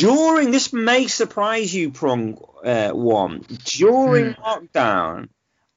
during 0.00 0.50
this 0.50 0.72
may 0.72 1.06
surprise 1.06 1.74
you, 1.74 1.90
prong 1.90 2.38
uh, 2.64 2.90
one. 2.90 3.44
During 3.64 4.34
lockdown, 4.34 5.28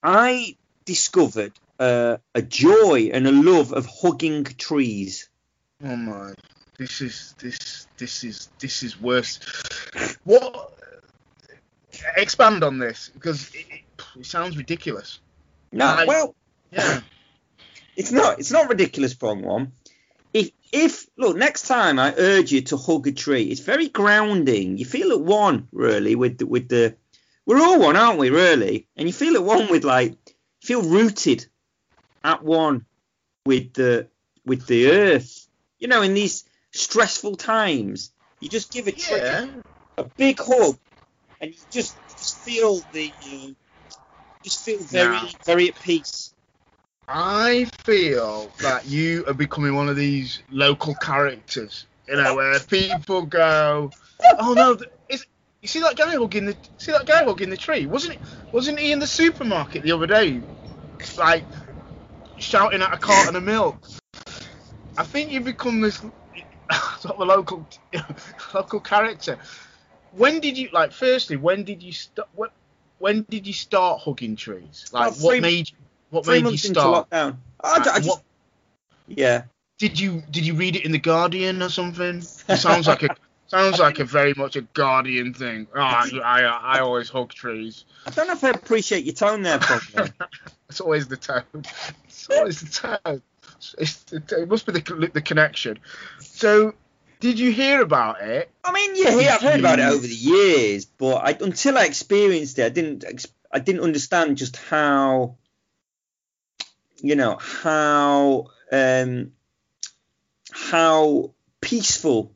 I 0.02 0.56
discovered 0.86 1.52
uh, 1.80 2.18
a 2.34 2.42
joy 2.42 3.10
and 3.14 3.28
a 3.28 3.32
love 3.32 3.74
of 3.74 3.86
hugging 3.86 4.46
trees. 4.46 5.30
Oh 5.84 5.96
my! 5.98 6.34
This 6.78 7.02
is 7.02 7.36
this 7.40 7.88
this 7.98 8.24
is 8.24 8.50
this 8.60 8.84
is 8.84 9.00
worse. 9.02 9.40
What? 10.24 10.72
Expand 12.18 12.64
on 12.64 12.78
this 12.78 13.10
because 13.14 13.50
it, 13.54 13.66
it, 13.70 13.82
it 14.20 14.26
sounds 14.26 14.58
ridiculous. 14.58 15.20
No, 15.72 15.86
I- 15.86 16.06
well, 16.06 16.36
Yeah. 16.72 17.02
it's 17.98 18.12
not. 18.12 18.40
It's 18.40 18.52
not 18.52 18.70
ridiculous, 18.70 19.14
prong 19.14 19.42
one. 19.42 19.74
If 20.72 21.08
look 21.18 21.38
next 21.38 21.68
time 21.68 22.00
I 22.00 22.14
urge 22.18 22.52
you 22.52 22.62
to 22.62 22.78
hug 22.78 23.08
a 23.08 23.12
tree, 23.12 23.44
it's 23.44 23.62
very 23.62 23.88
grounding. 23.90 24.78
You 24.78 24.86
feel 24.86 25.12
at 25.12 25.22
one 25.22 25.68
really 25.72 26.16
with 26.16 26.38
the, 26.40 26.46
with 26.46 26.70
the. 26.70 26.96
We're 27.46 27.62
all 27.62 27.80
one, 27.80 27.96
aren't 27.96 28.20
we? 28.20 28.30
Really, 28.30 28.88
and 28.96 29.08
you 29.08 29.14
feel 29.14 29.36
at 29.36 29.44
one 29.44 29.70
with 29.70 29.84
like 29.84 30.12
you 30.62 30.68
feel 30.68 30.82
rooted 30.82 31.46
at 32.24 32.44
one 32.44 32.86
with 33.46 33.74
the 33.74 34.10
with 34.46 34.66
the 34.68 34.92
earth. 34.92 35.48
You 35.80 35.88
know, 35.88 36.02
in 36.02 36.14
these 36.14 36.44
stressful 36.72 37.36
times, 37.36 38.12
you 38.40 38.50
just 38.50 38.72
give 38.72 38.88
a 38.88 38.92
tree 38.92 39.18
Yeah. 39.18 39.48
a 39.98 40.04
big 40.04 40.40
hug, 40.40 40.78
and 41.40 41.52
you 41.54 41.60
just 41.72 41.96
just 42.18 42.44
feel 42.44 42.82
the 42.92 43.12
uh, 43.24 43.48
just 44.44 44.66
feel 44.66 44.80
very 44.80 45.06
Nah. 45.08 45.30
very 45.46 45.70
at 45.70 45.80
peace. 45.80 46.34
I 47.08 47.66
feel 47.84 48.52
that 48.62 48.86
you 48.86 49.26
are 49.28 49.34
becoming 49.34 49.76
one 49.76 49.90
of 49.90 49.96
these 49.96 50.42
local 50.50 50.96
characters. 50.96 51.86
You 52.08 52.16
know, 52.18 52.36
where 52.36 52.60
people 52.60 53.24
go, 53.24 53.92
"Oh 54.40 54.54
no, 54.54 54.78
is, 55.10 55.26
you 55.62 55.68
see 55.68 55.82
that 55.82 55.96
guy 55.98 56.16
hugging 56.16 56.46
the 56.46 56.56
see 56.78 56.92
that 56.92 57.06
guy 57.06 57.24
hugging 57.24 57.50
the 57.50 57.58
tree? 57.58 57.86
Wasn't 57.86 58.16
it? 58.16 58.20
Wasn't 58.52 58.80
he 58.80 58.92
in 58.92 59.00
the 59.00 59.08
supermarket 59.08 59.84
the 59.84 59.92
other 59.92 60.08
day, 60.08 60.42
like 61.18 61.46
shouting 62.38 62.82
at 62.82 62.94
a 62.94 62.98
carton 62.98 63.36
of 63.36 63.44
milk?" 63.44 63.78
I 64.98 65.04
think 65.04 65.32
you 65.32 65.42
become 65.42 65.82
this 65.82 65.98
sort 67.00 67.16
of 67.16 67.20
a 67.20 67.26
local 67.26 67.68
local 68.54 68.80
character. 68.80 69.38
When 70.12 70.40
did 70.40 70.58
you 70.58 70.70
like? 70.72 70.92
Firstly, 70.92 71.38
when 71.38 71.64
did 71.64 71.84
you 71.84 71.92
start? 71.92 72.30
What? 72.34 72.52
When 72.98 73.26
did 73.30 73.46
you 73.46 73.54
start 73.54 74.02
hugging 74.02 74.38
trees? 74.38 74.86
Like, 74.92 75.12
About 75.12 75.20
what 75.22 75.34
made 75.34 75.42
made 75.42 75.72
what 76.10 76.26
Three 76.26 76.36
made 76.36 76.40
you 76.40 76.44
months 76.46 76.66
into 76.66 76.80
start? 76.80 77.10
lockdown. 77.10 77.38
I, 77.64 77.72
I 77.80 77.84
just, 78.00 78.08
what- 78.10 78.24
yeah. 79.08 79.44
did 79.78 80.00
you 80.00 80.24
did 80.32 80.46
you 80.46 80.54
read 80.56 80.76
it 80.76 80.86
in 80.86 80.92
the 80.92 81.00
Guardian 81.00 81.62
or 81.62 81.70
something? 81.70 82.18
It 82.18 82.58
sounds 82.58 82.88
like 82.88 83.04
a 83.04 83.16
sounds 83.48 83.80
like 83.80 84.00
a 84.00 84.06
very 84.06 84.34
much 84.36 84.56
a 84.56 84.62
Guardian 84.62 85.34
thing. 85.34 85.68
Oh, 85.76 85.80
I, 85.80 86.10
I 86.24 86.42
I 86.42 86.80
always 86.80 87.10
hug 87.10 87.34
trees. 87.34 87.86
I 88.06 88.12
don't 88.12 88.28
know 88.28 88.34
if 88.34 88.44
I 88.44 88.50
appreciate 88.50 89.04
your 89.06 89.16
tone 89.16 89.42
there, 89.44 89.60
Paul. 89.60 89.80
It's 90.68 90.82
always 90.82 91.08
the 91.08 91.16
tone. 91.18 91.44
It's 92.06 92.28
always 92.30 92.60
the 92.60 92.98
tone. 93.04 93.22
It's 93.78 94.04
the, 94.06 94.18
it 94.42 94.50
must 94.50 94.66
be 94.66 94.72
the 94.74 95.12
the 95.14 95.22
connection. 95.22 95.78
So, 96.20 96.74
did 97.20 97.38
you 97.40 97.52
hear 97.52 97.82
about 97.82 98.22
it? 98.22 98.50
I 98.64 98.72
mean, 98.72 98.92
yeah, 98.96 99.16
yeah, 99.20 99.36
I've 99.36 99.42
heard 99.42 99.60
about 99.60 99.78
it 99.80 99.84
over 99.84 100.06
the 100.06 100.14
years, 100.14 100.86
but 100.86 101.18
I, 101.18 101.38
until 101.40 101.78
I 101.78 101.86
experienced 101.86 102.58
it, 102.58 102.66
I 102.66 102.70
didn't 102.70 103.06
I 103.52 103.60
didn't 103.60 103.82
understand 103.82 104.38
just 104.38 104.58
how 104.58 105.38
you 107.06 107.16
know 107.16 107.38
how 107.38 108.48
um 108.72 109.32
how 110.52 111.32
peaceful 111.62 112.36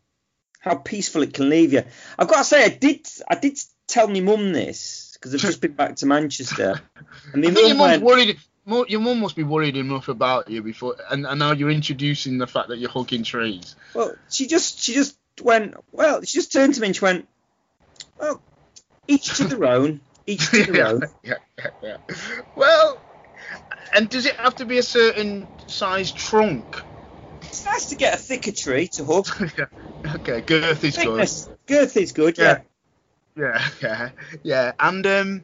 how 0.60 0.76
peaceful 0.76 1.24
it 1.24 1.34
can 1.34 1.50
leave 1.50 1.74
you. 1.74 1.84
I've 2.18 2.28
got 2.28 2.40
to 2.40 2.44
say, 2.44 2.66
I 2.66 2.70
did 2.70 3.08
I 3.28 3.36
did 3.36 3.58
tell 3.88 4.08
my 4.08 4.20
mum 4.20 4.54
this 4.54 5.12
because 5.14 5.34
I've 5.34 5.40
just 5.42 5.62
been 5.62 5.74
back 5.74 5.96
to 5.98 6.06
Manchester, 6.06 6.82
and 7.34 7.46
I 7.46 7.52
think 7.52 7.68
your 7.68 7.78
mum 7.78 7.92
mum's 7.92 8.02
worried. 8.02 8.38
Your 8.88 9.00
mum 9.00 9.20
must 9.20 9.36
be 9.36 9.42
worried 9.42 9.78
enough 9.78 10.10
about 10.10 10.48
you 10.50 10.62
before, 10.62 10.96
and, 11.10 11.26
and 11.26 11.40
now 11.40 11.54
you're 11.54 11.72
introducing 11.72 12.38
the 12.38 12.46
fact 12.46 12.68
that 12.68 12.78
you're 12.78 12.92
hugging 12.92 13.24
trees. 13.24 13.76
well, 13.96 14.14
she 14.30 14.46
just 14.46 14.82
she 14.82 14.94
just 14.94 15.18
went, 15.42 15.74
well, 15.92 16.22
she 16.22 16.38
just 16.38 16.54
turned 16.54 16.76
to 16.76 16.82
me 16.82 16.88
and 16.88 16.96
she 16.96 17.04
went, 17.04 17.28
well, 18.20 18.40
each 19.08 19.38
to 19.38 19.46
their 19.46 19.66
own, 19.66 20.02
each 20.28 20.52
to 20.52 20.72
their 20.72 20.86
own. 20.88 21.02
yeah, 21.24 21.36
yeah, 21.58 21.70
yeah. 21.82 21.98
Well, 22.56 23.02
and 23.94 24.10
does 24.10 24.26
it 24.26 24.36
have 24.36 24.56
to 24.58 24.66
be 24.66 24.78
a 24.78 24.84
certain 24.84 25.48
size 25.68 26.12
trunk? 26.12 26.82
It's 27.42 27.66
nice 27.66 27.90
to 27.90 27.96
get 27.96 28.14
a 28.14 28.18
thicker 28.18 28.52
tree 28.52 28.88
to 28.90 29.06
hug. 29.06 29.28
Yeah. 29.58 30.14
okay, 30.16 30.42
girth 30.42 30.84
is 30.84 30.96
good. 30.96 31.06
Thickness, 31.06 31.50
girth 31.68 31.98
is 31.98 32.14
good, 32.14 32.38
yeah. 32.38 32.60
Yeah, 33.36 33.70
yeah, 33.82 34.12
yeah. 34.44 34.72
And 34.80 35.06
um, 35.06 35.44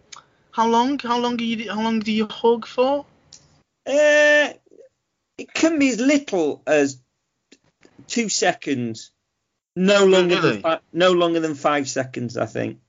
how 0.52 0.68
long? 0.68 1.00
How 1.00 1.20
long 1.20 1.38
do 1.38 1.44
you? 1.44 1.70
How 1.72 1.82
long 1.82 2.00
do 2.00 2.12
you 2.12 2.28
hug 2.28 2.66
for? 2.66 3.06
Uh, 3.86 4.54
it 5.38 5.54
can 5.54 5.78
be 5.80 5.90
as 5.90 6.00
little 6.00 6.62
as 6.66 7.00
two 8.08 8.30
seconds. 8.30 9.12
No 9.76 10.06
longer 10.06 10.36
Really? 10.36 10.52
than 10.54 10.62
fi- 10.62 10.80
no 10.94 11.12
longer 11.12 11.42
than 11.42 11.56
five 11.56 11.90
seconds, 11.90 12.38
I 12.38 12.46
think. 12.46 12.80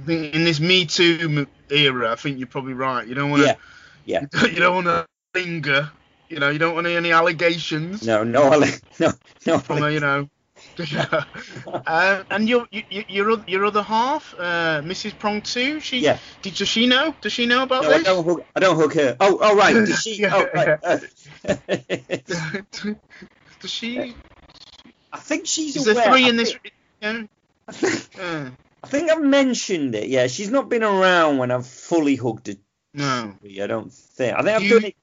I 0.00 0.04
think 0.04 0.34
in 0.34 0.44
this 0.44 0.60
Me 0.60 0.86
Too 0.86 1.46
era, 1.70 2.12
I 2.12 2.14
think 2.14 2.38
you're 2.38 2.46
probably 2.46 2.74
right. 2.74 3.06
You 3.06 3.14
don't 3.14 3.30
want 3.30 3.42
to. 3.42 3.48
Yeah, 3.48 3.56
You 4.42 4.56
don't 4.56 4.74
want 4.74 4.86
to 4.86 5.06
linger. 5.34 5.90
You 6.28 6.38
know, 6.40 6.50
you 6.50 6.58
don't 6.58 6.74
want 6.74 6.86
any 6.86 7.12
allegations 7.12 8.06
No, 8.06 8.22
no, 8.24 8.50
no, 9.00 9.12
no. 9.46 9.58
from 9.58 9.90
you 9.92 10.00
know. 10.00 10.28
uh, 11.86 12.24
and 12.30 12.48
your, 12.48 12.66
your 12.70 13.04
your 13.08 13.44
your 13.46 13.64
other 13.64 13.82
half, 13.82 14.34
uh, 14.38 14.80
Mrs. 14.82 15.16
Prong 15.18 15.40
Two, 15.40 15.78
she 15.80 16.00
Yeah. 16.00 16.18
did, 16.42 16.54
does 16.54 16.68
she 16.68 16.86
know? 16.86 17.14
Does 17.20 17.32
she 17.32 17.46
know 17.46 17.62
about 17.62 17.84
No, 17.84 17.92
I 17.92 18.02
don't 18.02 18.24
hug. 18.24 18.44
I 18.56 18.60
don't 18.60 18.76
hug 18.76 18.92
her. 18.94 19.16
Oh, 19.20 19.38
oh 19.40 19.56
right. 19.56 19.72
Did 19.74 19.88
she? 19.96 20.20
Yeah. 20.22 20.34
Oh, 20.34 20.46
right. 20.54 20.78
uh, 20.82 20.98
does 23.60 23.70
she? 23.70 24.14
I 25.12 25.18
think 25.18 25.46
she's 25.46 25.76
Is 25.76 25.84
there 25.84 25.94
three 25.94 26.26
I 26.26 26.28
in 26.28 26.36
this? 26.36 26.52
think- 26.52 26.74
Yeah. 27.02 27.22
I 27.68 27.72
think, 27.72 28.54
I 28.82 28.86
think 28.86 29.10
I've 29.10 29.22
mentioned 29.22 29.94
it. 29.94 30.08
Yeah, 30.08 30.26
she's 30.26 30.50
not 30.50 30.68
been 30.68 30.82
around 30.82 31.38
when 31.38 31.50
I've 31.50 31.66
fully 31.66 32.16
hugged 32.16 32.48
a 32.48 32.56
no. 32.94 33.34
I 33.62 33.66
don't 33.66 33.92
think. 33.92 34.34
I 34.36 34.42
think 34.42 34.56
I've 34.56 34.62
You- 34.62 34.70
done 34.80 34.84
it 34.90 34.96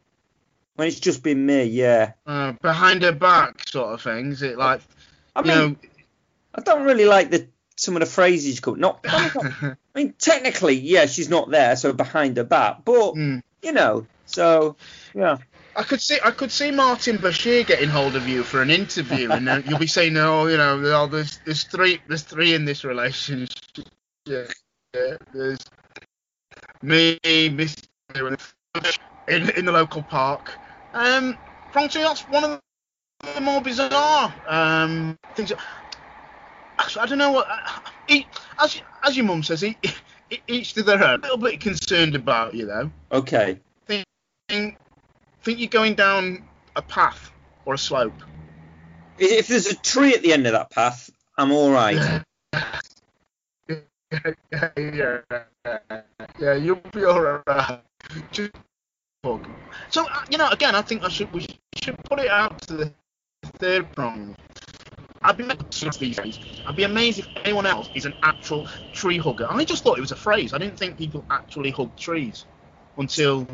when 0.76 0.88
it's 0.88 1.00
just 1.00 1.24
been 1.24 1.46
me. 1.46 1.64
Yeah. 1.66 2.14
Uh, 2.26 2.54
behind 2.62 3.04
her 3.04 3.12
back, 3.12 3.68
sort 3.68 3.94
of 3.94 4.02
thing. 4.02 4.32
Is 4.32 4.42
it 4.42 4.58
like 4.58 4.82
I 5.36 5.42
mean, 5.42 5.78
I 6.54 6.62
don't 6.62 6.84
really 6.84 7.06
like 7.06 7.30
the 7.32 7.48
some 7.78 7.96
of 7.96 8.00
the 8.00 8.06
phrases 8.06 8.56
you 8.56 8.62
come. 8.62 8.80
Not. 8.80 9.00
I 9.08 9.76
mean, 9.94 10.14
technically, 10.18 10.76
yeah, 10.76 11.06
she's 11.08 11.30
not 11.30 11.50
there, 11.52 11.76
so 11.76 11.92
behind 11.94 12.38
her 12.38 12.44
back. 12.46 12.86
But 12.86 13.12
Hmm. 13.14 13.40
you 13.62 13.72
know, 13.74 14.08
so 14.26 14.76
yeah. 15.14 15.38
I 15.78 15.84
could 15.84 16.00
see 16.00 16.18
I 16.24 16.32
could 16.32 16.52
see 16.54 16.72
Martin 16.72 17.18
Bashir 17.18 17.68
getting 17.68 17.90
hold 17.90 18.16
of 18.16 18.30
you 18.30 18.44
for 18.44 18.62
an 18.62 18.70
interview, 18.70 19.30
and 19.30 19.46
then 19.46 19.66
you'll 19.68 19.78
be 19.78 19.88
saying, 19.88 20.16
"Oh, 20.16 20.48
you 20.48 20.56
know, 20.56 20.82
oh, 20.86 21.08
there's 21.08 21.40
there's 21.44 21.64
three 21.66 22.00
there's 22.08 22.22
three 22.24 22.54
in 22.54 22.64
this 22.64 22.86
relationship. 22.86 23.60
There's 24.26 25.60
me, 26.86 27.20
Miss 27.50 27.76
in 29.28 29.50
in 29.52 29.66
the 29.66 29.72
local 29.72 30.04
park. 30.04 30.58
Um, 30.94 31.38
frankly, 31.72 32.02
that's 32.02 32.22
one 32.30 32.44
of 32.44 32.62
the 33.36 33.42
more 33.42 33.62
bizarre 33.62 34.34
um 34.48 35.18
things. 35.36 35.52
Actually, 36.80 37.02
I 37.02 37.06
don't 37.08 37.18
know 37.18 37.32
what. 37.32 37.48
He, 38.08 38.28
as 38.62 38.82
as 39.04 39.18
your 39.18 39.26
mum 39.26 39.44
says, 39.44 39.62
he, 39.62 39.78
he, 40.30 40.42
each 40.48 40.74
to 40.74 40.84
their 40.84 41.04
own. 41.04 41.20
A 41.20 41.24
little 41.24 41.38
bit 41.38 41.60
concerned 41.60 42.16
about 42.16 42.54
you 42.54 42.66
though 42.66 42.92
Okay. 43.12 43.60
think 43.88 44.06
think 45.44 45.60
you're 45.60 45.70
going 45.70 45.96
down 45.96 46.48
a 46.76 46.82
path 46.82 47.32
or 47.66 47.74
a 47.74 47.78
slope. 47.78 48.14
If 49.18 49.48
there's 49.48 49.68
a 49.68 49.76
tree 49.76 50.14
at 50.14 50.22
the 50.22 50.34
end 50.34 50.46
of 50.48 50.54
that 50.54 50.72
path, 50.72 51.10
I'm 51.38 51.52
all 51.52 51.72
right. 51.72 52.00
yeah, 54.52 55.22
yeah, 56.40 56.54
you'll 56.54 56.82
be 56.94 57.06
alright. 57.06 57.82
Just 58.32 58.52
bug. 59.24 59.48
So 59.90 60.06
uh, 60.08 60.24
you 60.30 60.38
know, 60.38 60.50
again, 60.50 60.76
I 60.76 60.82
think 60.82 61.04
I 61.04 61.10
should 61.10 61.32
we 61.34 61.48
should 61.84 61.98
put 62.06 62.20
it 62.20 62.30
out 62.30 62.62
to 62.64 62.74
the 62.74 62.94
third 63.60 63.92
prong. 63.94 64.36
I'd 65.24 65.38
be 65.38 65.44
amazed 65.44 66.00
these 66.00 66.18
days. 66.18 66.40
I'd 66.68 66.76
be 66.76 66.84
amazed 66.84 67.20
if 67.20 67.28
anyone 67.44 67.66
else 67.66 67.90
is 67.96 68.06
an 68.06 68.14
actual 68.22 68.68
tree 68.94 69.18
hugger. 69.18 69.48
I 69.50 69.66
just 69.66 69.84
thought 69.84 69.98
it 69.98 70.02
was 70.02 70.12
a 70.12 70.16
phrase. 70.16 70.54
I 70.54 70.60
didn't 70.60 70.78
think 70.78 70.98
people 70.98 71.26
actually 71.32 71.72
hug 71.72 71.96
trees 71.98 72.46
until 72.98 73.48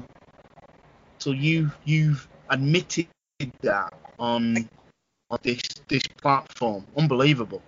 until 1.14 1.34
you 1.34 1.72
you've 1.86 2.28
admitted 2.50 3.08
that 3.62 3.94
on 4.20 4.70
on 5.30 5.40
this 5.44 5.62
this 5.88 6.04
platform. 6.22 6.86
Unbelievable, 6.98 7.62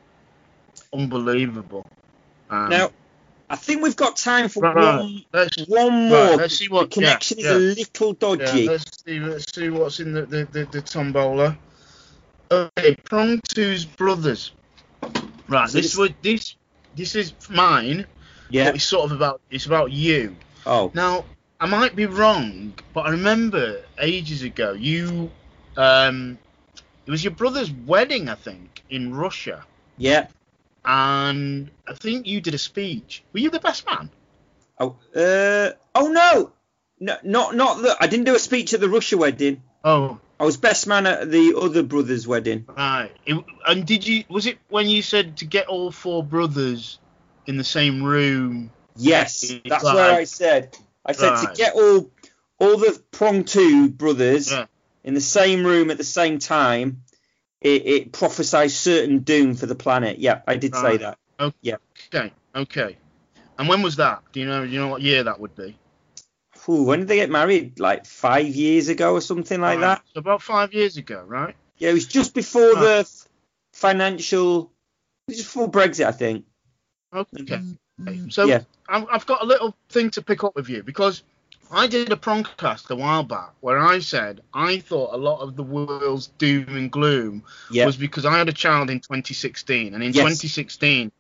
unbelievable. 0.94 1.86
Um, 2.54 2.70
Now, 2.70 2.92
I 3.50 3.56
think 3.56 3.82
we've 3.82 3.96
got 3.96 4.16
time 4.18 4.48
for 4.50 4.62
Right, 4.62 4.76
right. 4.76 5.00
one 5.00 5.24
let's, 5.34 5.58
one 5.68 6.12
right, 6.12 6.30
more. 6.30 6.38
let's 6.38 6.56
see 6.58 6.68
the 6.68 6.74
what 6.74 6.92
connection 6.92 7.40
yeah, 7.40 7.46
is 7.46 7.52
a 7.52 7.60
yeah. 7.60 7.74
little 7.76 8.08
Yeah, 8.10 8.16
dodgy. 8.20 8.68
let's 8.68 9.04
see. 9.04 9.20
Let's 9.20 9.56
see 9.56 9.70
what's 9.70 10.00
in 10.00 10.14
the 10.14 10.26
the, 10.26 10.46
the, 10.52 10.66
the 10.66 10.82
tombola. 10.82 11.58
Okay, 12.52 12.96
prong 13.04 13.40
two's 13.48 13.86
brothers. 13.86 14.52
Right. 15.48 15.70
So 15.70 15.78
this 15.78 15.88
this- 15.88 15.98
was 15.98 16.10
this 16.22 16.56
this 16.96 17.16
is 17.16 17.34
mine. 17.50 18.06
yeah. 18.50 18.66
But 18.66 18.76
it's 18.76 18.84
sort 18.86 19.06
of 19.06 19.12
about 19.12 19.42
it's 19.50 19.66
about 19.66 19.92
you. 19.92 20.36
Oh. 20.66 20.92
Now 20.94 21.26
I 21.60 21.66
might 21.66 21.96
be 21.96 22.06
wrong, 22.06 22.74
but 22.94 23.02
I 23.08 23.10
remember 23.12 23.82
ages 24.00 24.44
ago 24.44 24.74
you 24.74 25.32
um 25.76 26.38
it 27.06 27.12
was 27.12 27.24
your 27.24 27.34
brother's 27.34 27.72
wedding 27.72 28.30
I 28.30 28.36
think 28.36 28.84
in 28.90 29.14
Russia, 29.14 29.64
Yeah. 29.98 30.28
And 30.86 31.70
I 31.88 31.94
think 31.94 32.28
you 32.28 32.42
did 32.42 32.54
a 32.54 32.58
speech. 32.58 33.24
Were 33.34 33.40
you 33.40 33.50
the 33.50 33.60
best 33.60 33.86
man? 33.86 34.10
Oh. 34.80 34.96
Uh. 35.16 35.72
Oh 35.96 36.08
no. 36.08 36.52
No. 37.00 37.18
Not 37.24 37.56
not 37.56 37.82
the. 37.82 37.96
I 38.00 38.08
didn't 38.08 38.26
do 38.26 38.36
a 38.36 38.40
speech 38.40 38.74
at 38.74 38.80
the 38.80 38.90
Russia 38.90 39.18
wedding. 39.18 39.62
Oh, 39.84 40.20
I 40.40 40.46
was 40.46 40.58
best 40.58 40.88
man 40.88 41.06
at 41.06 41.30
the 41.30 41.56
other 41.60 41.84
brother's 41.84 42.28
wedding. 42.28 42.66
Right. 42.68 43.12
It, 43.26 43.44
and 43.68 43.86
did 43.86 44.06
you? 44.08 44.24
Was 44.30 44.46
it 44.46 44.58
when 44.70 44.88
you 44.88 45.02
said 45.02 45.38
to 45.38 45.46
get 45.46 45.68
all 45.68 45.92
four 45.92 46.24
brothers 46.24 47.00
in 47.46 47.58
the 47.58 47.64
same 47.64 48.04
room? 48.04 48.72
Yes, 48.96 49.52
that's 49.66 49.84
like- 49.84 49.96
where 49.96 50.14
I 50.14 50.24
said. 50.26 50.78
I 51.06 51.12
said 51.12 51.36
to 51.48 51.54
get 51.56 51.74
all 51.76 52.10
all 52.60 52.78
the 52.78 53.02
prong 53.12 53.44
two 53.44 53.90
brothers 53.90 54.50
Yeah. 54.52 54.66
in 55.04 55.14
the 55.16 55.22
same 55.22 55.66
room 55.66 55.92
at 55.92 55.98
the 55.98 56.04
same 56.06 56.40
time. 56.40 57.04
It, 57.64 57.86
it 57.86 58.12
prophesies 58.12 58.78
certain 58.78 59.20
doom 59.20 59.56
for 59.56 59.66
the 59.66 59.76
planet. 59.76 60.20
Yeah, 60.20 60.42
I 60.46 60.58
did 60.58 60.76
say 60.76 60.98
Right. 60.98 61.00
that. 61.00 61.18
Okay. 61.40 62.34
Okay. 62.56 62.98
And 63.58 63.68
when 63.70 63.82
was 63.82 63.96
that? 63.96 64.22
Do 64.32 64.40
you 64.40 64.46
know? 64.46 64.66
Do 64.66 64.72
you 64.72 64.80
know 64.80 64.90
what 64.90 65.02
year 65.02 65.24
that 65.24 65.40
would 65.40 65.56
be? 65.56 65.78
Ooh, 66.70 66.84
when 66.84 67.00
did 67.00 67.08
they 67.08 67.16
get 67.16 67.30
married? 67.30 67.80
Like 67.80 68.06
five 68.06 68.48
years 68.48 68.88
ago 68.90 69.14
or 69.14 69.22
something 69.22 69.60
like 69.60 69.80
Right. 69.80 69.96
that. 69.98 70.04
So 70.14 70.20
about 70.20 70.42
five 70.42 70.74
years 70.74 70.98
ago, 70.98 71.24
right? 71.26 71.56
Yeah, 71.78 71.90
it 71.90 71.94
was 71.94 72.06
just 72.06 72.34
before 72.34 72.74
Right. 72.74 73.06
the 73.06 73.26
financial. 73.74 74.72
Just 75.30 75.44
before 75.44 75.70
Brexit, 75.72 76.06
I 76.06 76.12
think. 76.12 76.46
Okay. 77.14 77.62
Mm-hmm. 78.02 78.30
So 78.30 78.46
Yeah. 78.46 78.62
I've 78.88 79.08
I've 79.10 79.26
got 79.26 79.42
a 79.42 79.46
little 79.46 79.76
thing 79.90 80.10
to 80.12 80.22
pick 80.22 80.44
up 80.44 80.56
with 80.56 80.70
you 80.70 80.84
because 80.84 81.24
I 81.74 81.88
did 81.88 82.12
a 82.12 82.16
prongcast 82.16 82.90
a 82.92 82.96
while 82.96 83.24
back 83.24 83.52
where 83.62 83.80
I 83.80 84.00
said 84.00 84.42
I 84.54 84.80
thought 84.80 85.14
a 85.14 85.18
lot 85.18 85.40
of 85.42 85.56
the 85.56 85.64
world's 85.64 86.28
doom 86.28 86.76
and 86.78 86.92
gloom 86.92 87.44
Yeah. 87.72 87.86
was 87.88 87.98
because 87.98 88.26
I 88.26 88.38
had 88.38 88.48
a 88.48 88.54
child 88.54 88.90
in 88.90 89.00
2016, 89.00 89.94
and 89.94 90.04
in 90.04 90.14
Yes. 90.14 90.24
2016, 90.40 91.12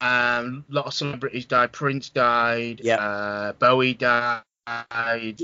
um, 0.00 0.64
a 0.70 0.74
lot 0.74 0.86
of 0.86 0.94
celebrities 0.94 1.46
died. 1.46 1.72
Prince 1.72 2.10
died. 2.10 2.80
Yeah. 2.84 2.96
Uh, 2.96 3.52
Bowie 3.54 3.94
died. 3.94 4.42
Uh, 4.66 5.34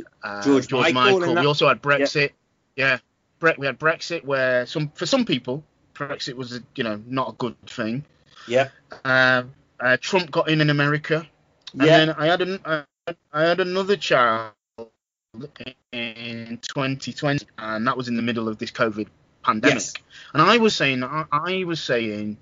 George 0.43 0.71
Michael 0.73 1.23
and 1.25 1.41
We 1.41 1.47
also 1.47 1.69
had 1.69 1.83
Brexit. 1.83 2.31
Yeah. 2.77 2.99
Bre- 3.41 3.53
we 3.59 3.67
had 3.67 3.79
Brexit, 3.79 4.25
where 4.25 4.67
some 4.67 4.91
for 4.91 5.07
some 5.07 5.25
people 5.25 5.65
Brexit 5.95 6.35
was 6.35 6.57
a, 6.57 6.61
you 6.75 6.85
know 6.85 7.01
not 7.07 7.31
a 7.31 7.33
good 7.33 7.57
thing. 7.67 8.05
Yeah. 8.47 8.69
Um, 9.05 9.53
uh, 9.81 9.97
Trump 10.01 10.31
got 10.31 10.49
in 10.49 10.61
in 10.61 10.71
America, 10.71 11.27
and 11.73 11.83
Yeah. 11.83 11.99
then 11.99 12.11
I 12.11 12.27
had 12.27 12.41
an, 12.43 12.61
I, 13.09 13.15
I 13.33 13.43
had 13.49 13.61
another 13.61 13.97
child 13.97 14.53
in 15.93 16.59
2020, 16.63 17.47
and 17.59 17.87
that 17.87 17.97
was 17.97 18.09
in 18.09 18.17
the 18.17 18.23
middle 18.23 18.49
of 18.49 18.59
this 18.59 18.71
COVID 18.71 19.07
pandemic. 19.45 19.75
Yes. 19.75 19.95
And 20.33 20.43
I 20.43 20.59
was 20.59 20.75
saying, 20.77 21.03
I, 21.05 21.25
I 21.31 21.65
was 21.65 21.83
saying, 21.83 22.39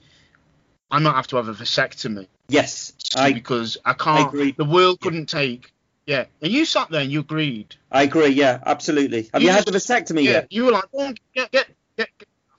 I 0.90 0.98
might 0.98 1.14
have 1.14 1.26
to 1.28 1.36
have 1.36 1.48
a 1.48 1.54
vasectomy 1.54 2.26
Yes. 2.48 2.92
I 3.16 3.32
because 3.32 3.76
I 3.84 3.92
can't. 3.94 4.28
agree. 4.28 4.52
The 4.52 4.64
world 4.64 5.00
couldn't 5.00 5.26
take. 5.26 5.72
Yeah, 6.06 6.26
and 6.40 6.52
you 6.52 6.64
sat 6.64 6.88
there 6.90 7.00
and 7.00 7.10
you 7.10 7.20
agreed. 7.20 7.74
I 7.90 8.04
agree. 8.04 8.28
Yeah. 8.28 8.60
Absolutely. 8.64 9.28
Have 9.32 9.42
you, 9.42 9.48
You 9.48 9.54
had 9.54 9.64
the 9.64 9.72
vasectomy 9.72 10.22
Yeah, 10.22 10.30
yet? 10.30 10.52
you 10.52 10.64
were 10.66 10.70
like, 10.70 10.84
oh, 10.94 11.12
get, 11.34 11.50
get, 11.50 11.66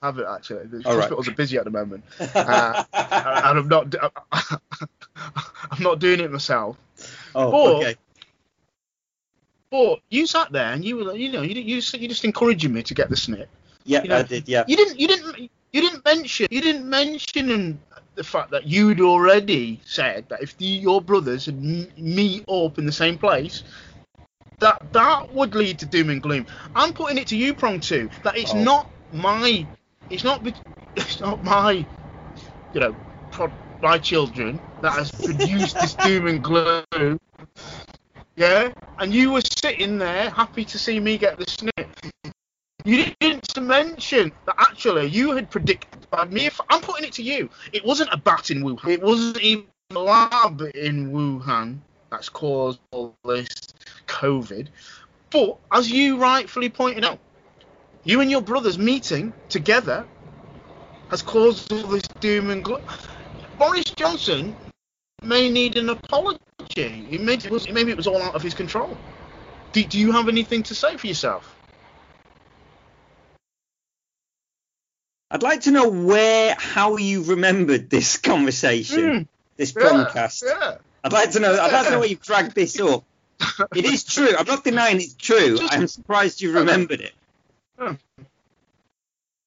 get. 0.00 0.06
Have 0.06 0.18
it 0.18 0.26
actually. 0.28 0.66
The 0.66 0.86
All 0.88 0.92
right. 0.94 1.00
hospitals 1.00 1.28
are 1.28 1.32
busy 1.34 1.58
at 1.58 1.64
the 1.64 1.70
moment, 1.70 2.04
uh, 2.20 2.84
and 2.92 3.58
I'm 3.58 3.68
not. 3.68 3.94
I'm 5.70 5.82
not 5.82 5.98
doing 5.98 6.20
it 6.20 6.30
myself. 6.30 6.76
oh. 7.34 7.50
but- 7.50 7.86
Okay. 7.86 7.94
But 9.70 10.00
you 10.08 10.26
sat 10.26 10.50
there 10.50 10.72
and 10.72 10.82
you 10.82 10.96
were, 10.96 11.14
you 11.14 11.30
know, 11.30 11.42
you 11.42 11.54
you 11.60 11.74
you 11.76 12.08
just 12.08 12.24
encouraging 12.24 12.72
me 12.72 12.82
to 12.84 12.94
get 12.94 13.10
the 13.10 13.16
snip. 13.16 13.50
Yeah. 13.84 14.02
you 14.02 14.08
know, 14.08 14.16
I 14.16 14.22
did. 14.22 14.48
Yeah. 14.48 14.64
You 14.66 14.76
didn't, 14.76 14.98
you 14.98 15.06
didn't, 15.08 15.38
you 15.72 15.80
didn't 15.82 16.04
mention, 16.06 16.46
you 16.50 16.62
didn't 16.62 16.88
mention 16.88 17.78
the 18.14 18.24
fact 18.24 18.50
that 18.52 18.66
you'd 18.66 19.02
already 19.02 19.78
said 19.84 20.26
that 20.30 20.42
if 20.42 20.56
the, 20.56 20.64
your 20.64 21.02
brothers 21.02 21.44
had 21.46 21.56
m- 21.56 21.86
meet 21.98 22.48
up 22.48 22.78
in 22.78 22.86
the 22.86 22.92
same 22.92 23.18
place, 23.18 23.62
that 24.58 24.90
that 24.94 25.34
would 25.34 25.54
lead 25.54 25.78
to 25.80 25.86
doom 25.86 26.08
and 26.08 26.22
gloom. 26.22 26.46
I'm 26.74 26.94
putting 26.94 27.18
it 27.18 27.26
to 27.26 27.36
you, 27.36 27.52
prong 27.52 27.80
two, 27.80 28.08
that 28.24 28.38
it's 28.38 28.54
Oh. 28.54 28.62
not 28.62 28.90
my, 29.12 29.66
it's 30.10 30.24
not, 30.24 30.46
it's 30.96 31.20
not 31.20 31.42
my, 31.44 31.86
you 32.72 32.80
know, 32.80 32.94
my 33.80 33.98
children 33.98 34.60
that 34.80 34.92
has 34.92 35.10
produced 35.12 35.80
this 35.80 35.94
doom 36.04 36.26
and 36.26 36.42
gloom. 36.42 37.18
Yeah, 38.36 38.72
and 38.98 39.12
you 39.12 39.32
were 39.32 39.40
sitting 39.40 39.98
there 39.98 40.30
happy 40.30 40.64
to 40.64 40.78
see 40.78 41.00
me 41.00 41.18
get 41.18 41.38
the 41.38 41.46
snip. 41.48 41.88
You 42.84 43.12
didn't 43.20 43.60
mention 43.60 44.32
that 44.46 44.54
actually 44.58 45.06
you 45.06 45.32
had 45.32 45.50
predicted 45.50 46.08
by 46.10 46.24
me. 46.26 46.46
If 46.46 46.60
I'm 46.70 46.80
putting 46.80 47.06
it 47.06 47.12
to 47.14 47.22
you, 47.22 47.50
it 47.72 47.84
wasn't 47.84 48.10
a 48.12 48.16
bat 48.16 48.50
in 48.50 48.62
Wuhan. 48.62 48.88
It 48.88 49.02
wasn't 49.02 49.42
even 49.42 49.66
a 49.90 49.98
lab 49.98 50.62
in 50.74 51.10
Wuhan 51.12 51.78
that's 52.10 52.28
caused 52.28 52.78
all 52.92 53.16
this 53.24 53.48
COVID. 54.06 54.68
But 55.30 55.58
as 55.72 55.90
you 55.90 56.18
rightfully 56.18 56.68
pointed 56.68 57.04
out, 57.04 57.18
you 58.04 58.20
and 58.20 58.30
your 58.30 58.40
brothers 58.40 58.78
meeting 58.78 59.32
together 59.48 60.06
has 61.10 61.22
caused 61.22 61.72
all 61.72 61.86
this 61.88 62.02
doom 62.20 62.50
and 62.50 62.64
gloom. 62.64 62.80
Boris 63.58 63.84
Johnson 63.84 64.56
may 65.22 65.50
need 65.50 65.76
an 65.76 65.88
apology. 65.88 66.38
It 66.76 67.20
may, 67.20 67.34
it 67.34 67.50
was, 67.50 67.68
maybe 67.70 67.90
it 67.90 67.96
was 67.96 68.06
all 68.06 68.20
out 68.22 68.34
of 68.34 68.42
his 68.42 68.54
control. 68.54 68.96
Do, 69.72 69.84
do 69.84 69.98
you 69.98 70.12
have 70.12 70.28
anything 70.28 70.62
to 70.64 70.74
say 70.74 70.96
for 70.96 71.06
yourself? 71.06 71.54
I'd 75.30 75.42
like 75.42 75.62
to 75.62 75.70
know 75.70 75.88
where, 75.88 76.56
how 76.58 76.96
you 76.96 77.24
remembered 77.24 77.90
this 77.90 78.16
conversation, 78.16 78.98
Mm, 78.98 79.26
this 79.58 79.74
yeah, 79.78 79.82
podcast. 79.86 80.42
Yeah. 80.46 80.76
I'd 81.04 81.12
like 81.12 81.32
to 81.32 81.40
know. 81.40 81.52
I'd 81.52 81.72
like 81.72 81.86
to 81.86 81.90
know 81.92 81.98
where 82.00 82.08
you've 82.08 82.22
dragged 82.22 82.54
this 82.54 82.80
up. 82.80 83.04
It 83.74 83.84
is 83.84 84.04
true. 84.04 84.34
I'm 84.36 84.46
not 84.46 84.64
denying 84.64 84.96
it's 84.96 85.14
true. 85.14 85.58
Just- 85.58 85.72
I'm 85.72 85.86
surprised 85.86 86.40
you 86.40 86.52
remembered 86.52 87.00
it. 87.00 87.12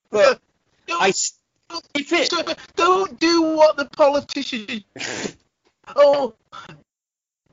But 0.10 0.40
Don't, 0.88 1.16
if 1.96 2.12
it, 2.12 2.30
don't- 2.30 2.58
don't 2.76 3.20
do 3.20 3.42
what 3.56 3.78
the 3.78 3.86
politicians. 3.86 4.84
Oh, 5.94 6.36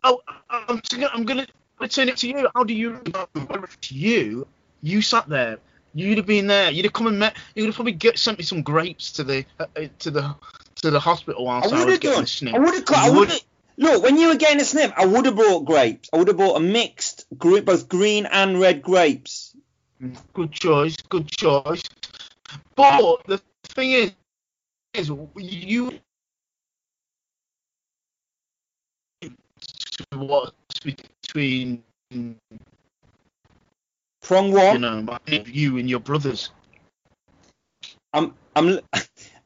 oh, 0.05 0.21
I'm, 0.49 0.81
I'm 1.13 1.25
gonna 1.25 1.47
turn 1.89 2.09
it 2.09 2.19
to 2.19 2.29
you. 2.29 2.49
How 2.55 2.63
do 2.63 2.73
you? 2.75 3.01
To 3.03 3.95
you, 3.95 4.47
you 4.81 5.03
sat 5.03 5.29
there. 5.29 5.59
You'd 5.93 6.19
have 6.19 6.27
been 6.27 6.47
there. 6.47 6.71
You'd 6.71 6.85
have 6.85 6.93
come 6.93 7.09
and 7.09 7.19
met. 7.19 7.37
You'd 7.57 7.67
have 7.67 7.75
probably 7.75 7.93
get 7.93 8.17
sent 8.17 8.39
me 8.39 8.45
some 8.45 8.63
grapes 8.63 9.13
to 9.13 9.25
the 9.25 9.45
uh, 9.59 9.67
uh, 9.75 9.87
to 10.01 10.11
the 10.13 10.37
to 10.83 10.91
the 10.93 11.01
hospital 11.01 11.49
I 11.49 11.55
whilst 11.61 11.73
I, 11.73 11.79
would 11.79 11.87
was 11.87 11.95
have 11.95 12.01
getting 12.01 12.53
done. 12.53 12.55
I 12.55 12.59
would 12.65 12.75
have. 12.75 12.85
I 12.95 13.11
would 13.11 13.29
have. 13.31 13.41
Look, 13.77 14.03
when 14.05 14.19
you 14.19 14.29
were 14.29 14.37
getting 14.37 14.61
a 14.61 14.65
snip, 14.65 14.93
I 14.97 15.07
would 15.07 15.25
have 15.25 15.35
brought 15.35 15.65
grapes. 15.65 16.11
I 16.13 16.19
would 16.19 16.29
have 16.29 16.37
brought 16.37 16.57
a 16.59 16.61
mixed, 16.61 17.27
group, 17.37 17.65
both 17.65 17.89
green 17.89 18.27
and 18.27 18.61
red 18.61 18.83
grapes. 18.83 19.57
Good 20.33 20.53
choice. 20.53 20.97
Good 21.09 21.31
choice. 21.31 21.83
But 22.77 23.27
the 23.27 23.41
thing 23.65 23.93
is, 23.93 24.13
is 24.95 25.11
you 25.37 25.93
what's 30.13 30.81
between 30.81 31.83
you 32.11 32.37
Prong 34.23 34.53
one. 34.53 34.81
know 34.81 35.19
you 35.27 35.79
and 35.79 35.89
your 35.89 36.01
brothers. 36.01 36.51
I'm. 38.13 38.35
I'm. 38.55 38.81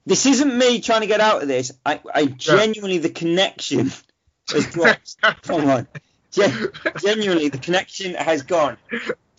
This 0.04 0.26
isn't 0.26 0.58
me 0.58 0.80
trying 0.80 1.02
to 1.02 1.06
get 1.06 1.20
out 1.20 1.42
of 1.42 1.48
this. 1.48 1.70
I, 1.86 2.00
I 2.12 2.26
genuinely 2.26 2.98
the 2.98 3.08
connection 3.08 3.92
has 4.52 4.66
dropped. 4.66 5.16
Come 5.42 5.70
on. 5.70 5.86
Gen- 6.32 6.70
genuinely 6.98 7.50
the 7.50 7.58
connection 7.58 8.14
has 8.14 8.42
gone. 8.42 8.78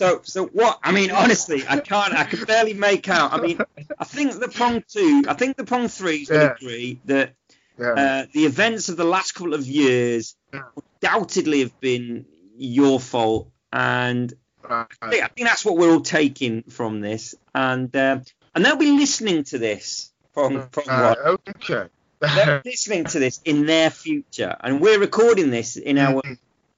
So 0.03 0.19
so 0.23 0.45
what? 0.47 0.79
I 0.83 0.91
mean 0.91 1.11
honestly, 1.11 1.63
I 1.67 1.79
can't. 1.91 2.13
I 2.13 2.25
can 2.25 2.43
barely 2.45 2.73
make 2.73 3.07
out. 3.07 3.31
I 3.31 3.39
mean, 3.39 3.59
I 3.97 4.03
think 4.03 4.33
the 4.39 4.49
prong 4.49 4.83
two. 4.87 5.23
I 5.27 5.33
think 5.33 5.55
the 5.55 5.63
prong 5.63 5.87
threes 5.87 6.29
Yeah. 6.29 6.53
agree 6.53 6.99
that 7.05 7.35
Yeah. 7.79 7.93
uh, 7.93 8.25
the 8.33 8.45
events 8.45 8.89
of 8.89 8.97
the 8.97 9.05
last 9.05 9.31
couple 9.33 9.53
of 9.53 9.65
years 9.65 10.35
undoubtedly 10.51 11.61
have 11.61 11.79
been 11.79 12.25
your 12.57 12.99
fault, 12.99 13.49
and. 13.71 14.33
I 14.65 14.85
think, 15.09 15.23
I 15.23 15.27
think 15.27 15.47
that's 15.49 15.65
what 15.65 15.75
we're 15.75 15.91
all 15.91 15.99
taking 15.99 16.63
from 16.63 17.01
this, 17.01 17.35
and 17.53 17.93
um, 17.97 18.23
and 18.55 18.63
they'll 18.63 18.77
be 18.77 18.93
listening 18.93 19.43
to 19.45 19.57
this 19.57 20.13
from 20.33 20.69
from 20.69 20.83
Right, 20.87 21.17
what 21.21 21.41
okay. 21.49 21.89
they're 22.21 22.61
listening 22.63 23.03
to 23.05 23.19
this 23.19 23.41
in 23.43 23.65
their 23.65 23.89
future, 23.89 24.55
and 24.61 24.79
we're 24.79 24.99
recording 24.99 25.49
this 25.49 25.75
in 25.75 25.97
our 25.97 26.21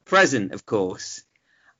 present, 0.03 0.51
of 0.51 0.65
course, 0.65 1.21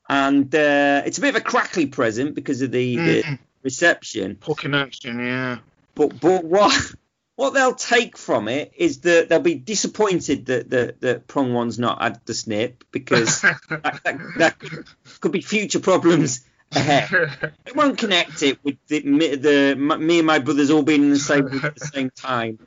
and 0.07 0.53
uh, 0.53 1.01
it's 1.05 1.17
a 1.17 1.21
bit 1.21 1.29
of 1.35 1.41
a 1.41 1.41
crackly 1.41 1.85
present 1.87 2.35
because 2.35 2.61
of 2.61 2.71
the, 2.71 2.95
the 2.97 3.23
Mm, 3.23 3.39
reception, 3.63 4.35
Poor 4.39 4.55
connection, 4.55 5.19
yeah. 5.19 5.57
but 5.95 6.19
but 6.19 6.43
what 6.43 6.73
what 7.35 7.53
they'll 7.53 7.75
take 7.75 8.17
from 8.17 8.47
it 8.47 8.73
is 8.77 9.01
that 9.01 9.27
they'll 9.29 9.39
be 9.39 9.55
disappointed 9.55 10.45
that 10.45 10.69
that, 10.69 11.01
that 11.01 11.27
prong 11.27 11.53
one's 11.53 11.79
not 11.79 12.01
at 12.01 12.25
the 12.25 12.33
snip 12.33 12.83
because 12.91 13.41
that, 13.69 13.99
that, 14.03 14.19
that 14.37 14.59
could, 14.59 14.85
could 15.19 15.31
be 15.31 15.41
future 15.41 15.79
problems 15.79 16.45
ahead. 16.71 17.09
They 17.65 17.71
won't 17.71 17.97
connect 17.97 18.43
it 18.43 18.63
with 18.63 18.77
the, 18.87 19.01
me- 19.01 19.35
the 19.37 19.75
me 19.75 20.19
and 20.19 20.27
my 20.27 20.37
brothers 20.37 20.69
all 20.69 20.83
being 20.83 21.01
in 21.01 21.09
the 21.09 21.17
same 21.17 21.45
room 21.45 21.65
at 21.65 21.73
the 21.73 21.85
same 21.87 22.11
time. 22.11 22.59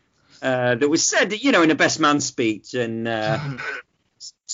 Uh, 0.42 0.74
that 0.74 0.88
was 0.88 1.06
said, 1.06 1.32
you 1.40 1.52
know, 1.52 1.62
in 1.62 1.70
a 1.70 1.76
best 1.76 2.00
man 2.00 2.20
speech, 2.20 2.74
and 2.74 3.06
uh, 3.06 3.38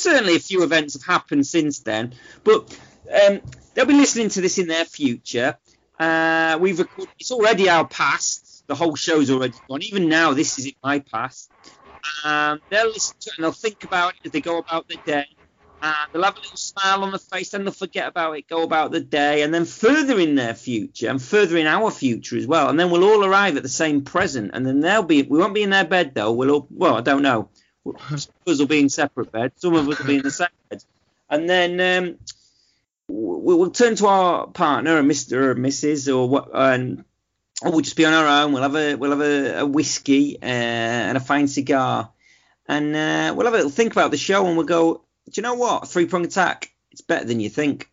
certainly 0.04 0.36
a 0.36 0.40
few 0.40 0.62
events 0.62 0.94
have 0.94 1.04
happened 1.04 1.46
since 1.46 1.80
then. 1.80 2.14
But 2.44 2.78
um, 3.10 3.40
they'll 3.74 3.86
be 3.86 3.94
listening 3.94 4.28
to 4.30 4.40
this 4.40 4.58
in 4.58 4.68
their 4.68 4.84
future. 4.84 5.56
Uh, 5.98 6.58
we've 6.60 6.78
recorded, 6.78 7.12
it's 7.18 7.32
already 7.32 7.68
our 7.68 7.86
past. 7.86 8.64
The 8.66 8.74
whole 8.74 8.94
show's 8.94 9.30
already 9.30 9.54
gone. 9.68 9.82
Even 9.82 10.08
now, 10.08 10.32
this 10.32 10.58
is 10.58 10.66
in 10.66 10.72
my 10.82 11.00
past. 11.00 11.50
Um, 12.24 12.60
they'll 12.70 12.88
listen 12.88 13.16
to 13.20 13.30
it 13.30 13.38
and 13.38 13.44
they'll 13.44 13.52
think 13.52 13.84
about 13.84 14.14
it 14.14 14.26
as 14.26 14.32
they 14.32 14.40
go 14.40 14.58
about 14.58 14.88
their 14.88 15.02
day. 15.04 15.26
And 15.82 15.94
they'll 16.12 16.22
have 16.22 16.36
a 16.36 16.40
little 16.40 16.56
smile 16.56 17.02
on 17.02 17.12
the 17.12 17.18
face, 17.18 17.50
then 17.50 17.64
they'll 17.64 17.72
forget 17.72 18.08
about 18.08 18.32
it, 18.38 18.48
go 18.48 18.62
about 18.62 18.90
the 18.90 19.00
day, 19.00 19.42
and 19.42 19.52
then 19.52 19.66
further 19.66 20.18
in 20.18 20.34
their 20.34 20.54
future 20.54 21.10
and 21.10 21.20
further 21.20 21.58
in 21.58 21.66
our 21.66 21.90
future 21.90 22.38
as 22.38 22.46
well. 22.46 22.70
And 22.70 22.80
then 22.80 22.90
we'll 22.90 23.04
all 23.04 23.24
arrive 23.24 23.58
at 23.58 23.62
the 23.62 23.68
same 23.68 24.02
present, 24.02 24.52
and 24.54 24.66
then 24.66 24.80
they'll 24.80 25.02
be. 25.02 25.22
We 25.22 25.38
won't 25.38 25.52
be 25.54 25.62
in 25.62 25.70
their 25.70 25.84
bed 25.84 26.14
though. 26.14 26.32
We'll 26.32 26.50
all. 26.50 26.66
Well, 26.70 26.96
I 26.96 27.02
don't 27.02 27.22
know. 27.22 27.50
Some 27.84 27.94
of 28.06 28.12
us 28.52 28.58
will 28.58 28.66
be 28.66 28.80
in 28.80 28.88
separate 28.88 29.30
beds. 29.30 29.60
Some 29.60 29.74
of 29.74 29.88
us 29.88 29.98
will 29.98 30.06
be 30.06 30.16
in 30.16 30.22
the 30.22 30.30
same 30.30 30.48
beds. 30.70 30.86
And 31.28 31.48
then 31.48 31.80
um, 31.80 32.18
we- 33.08 33.54
we'll 33.56 33.70
turn 33.70 33.96
to 33.96 34.06
our 34.06 34.46
partner, 34.46 34.98
a 34.98 35.02
Mister 35.02 35.50
or 35.50 35.54
Mrs. 35.54 36.14
or 36.14 36.28
what, 36.28 36.48
and 36.54 37.04
or 37.62 37.70
we'll 37.70 37.80
just 37.80 37.96
be 37.96 38.04
on 38.04 38.12
our 38.12 38.26
own. 38.44 38.52
We'll 38.52 38.62
have 38.62 38.74
a 38.76 38.94
we'll 38.94 39.10
have 39.10 39.20
a, 39.20 39.60
a 39.60 39.66
whiskey 39.66 40.38
uh, 40.42 40.44
and 40.46 41.16
a 41.16 41.20
fine 41.20 41.46
cigar, 41.48 42.10
and 42.66 42.94
uh, 42.96 43.34
we'll 43.36 43.50
have 43.52 43.66
a 43.66 43.68
think 43.70 43.92
about 43.92 44.10
the 44.10 44.16
show, 44.16 44.46
and 44.46 44.56
we'll 44.56 44.66
go. 44.66 44.94
Do 45.26 45.32
you 45.34 45.42
know 45.42 45.54
what? 45.54 45.88
Three 45.88 46.06
prong 46.06 46.24
attack. 46.24 46.70
It's 46.90 47.00
better 47.00 47.24
than 47.24 47.40
you 47.40 47.48
think. 47.50 47.90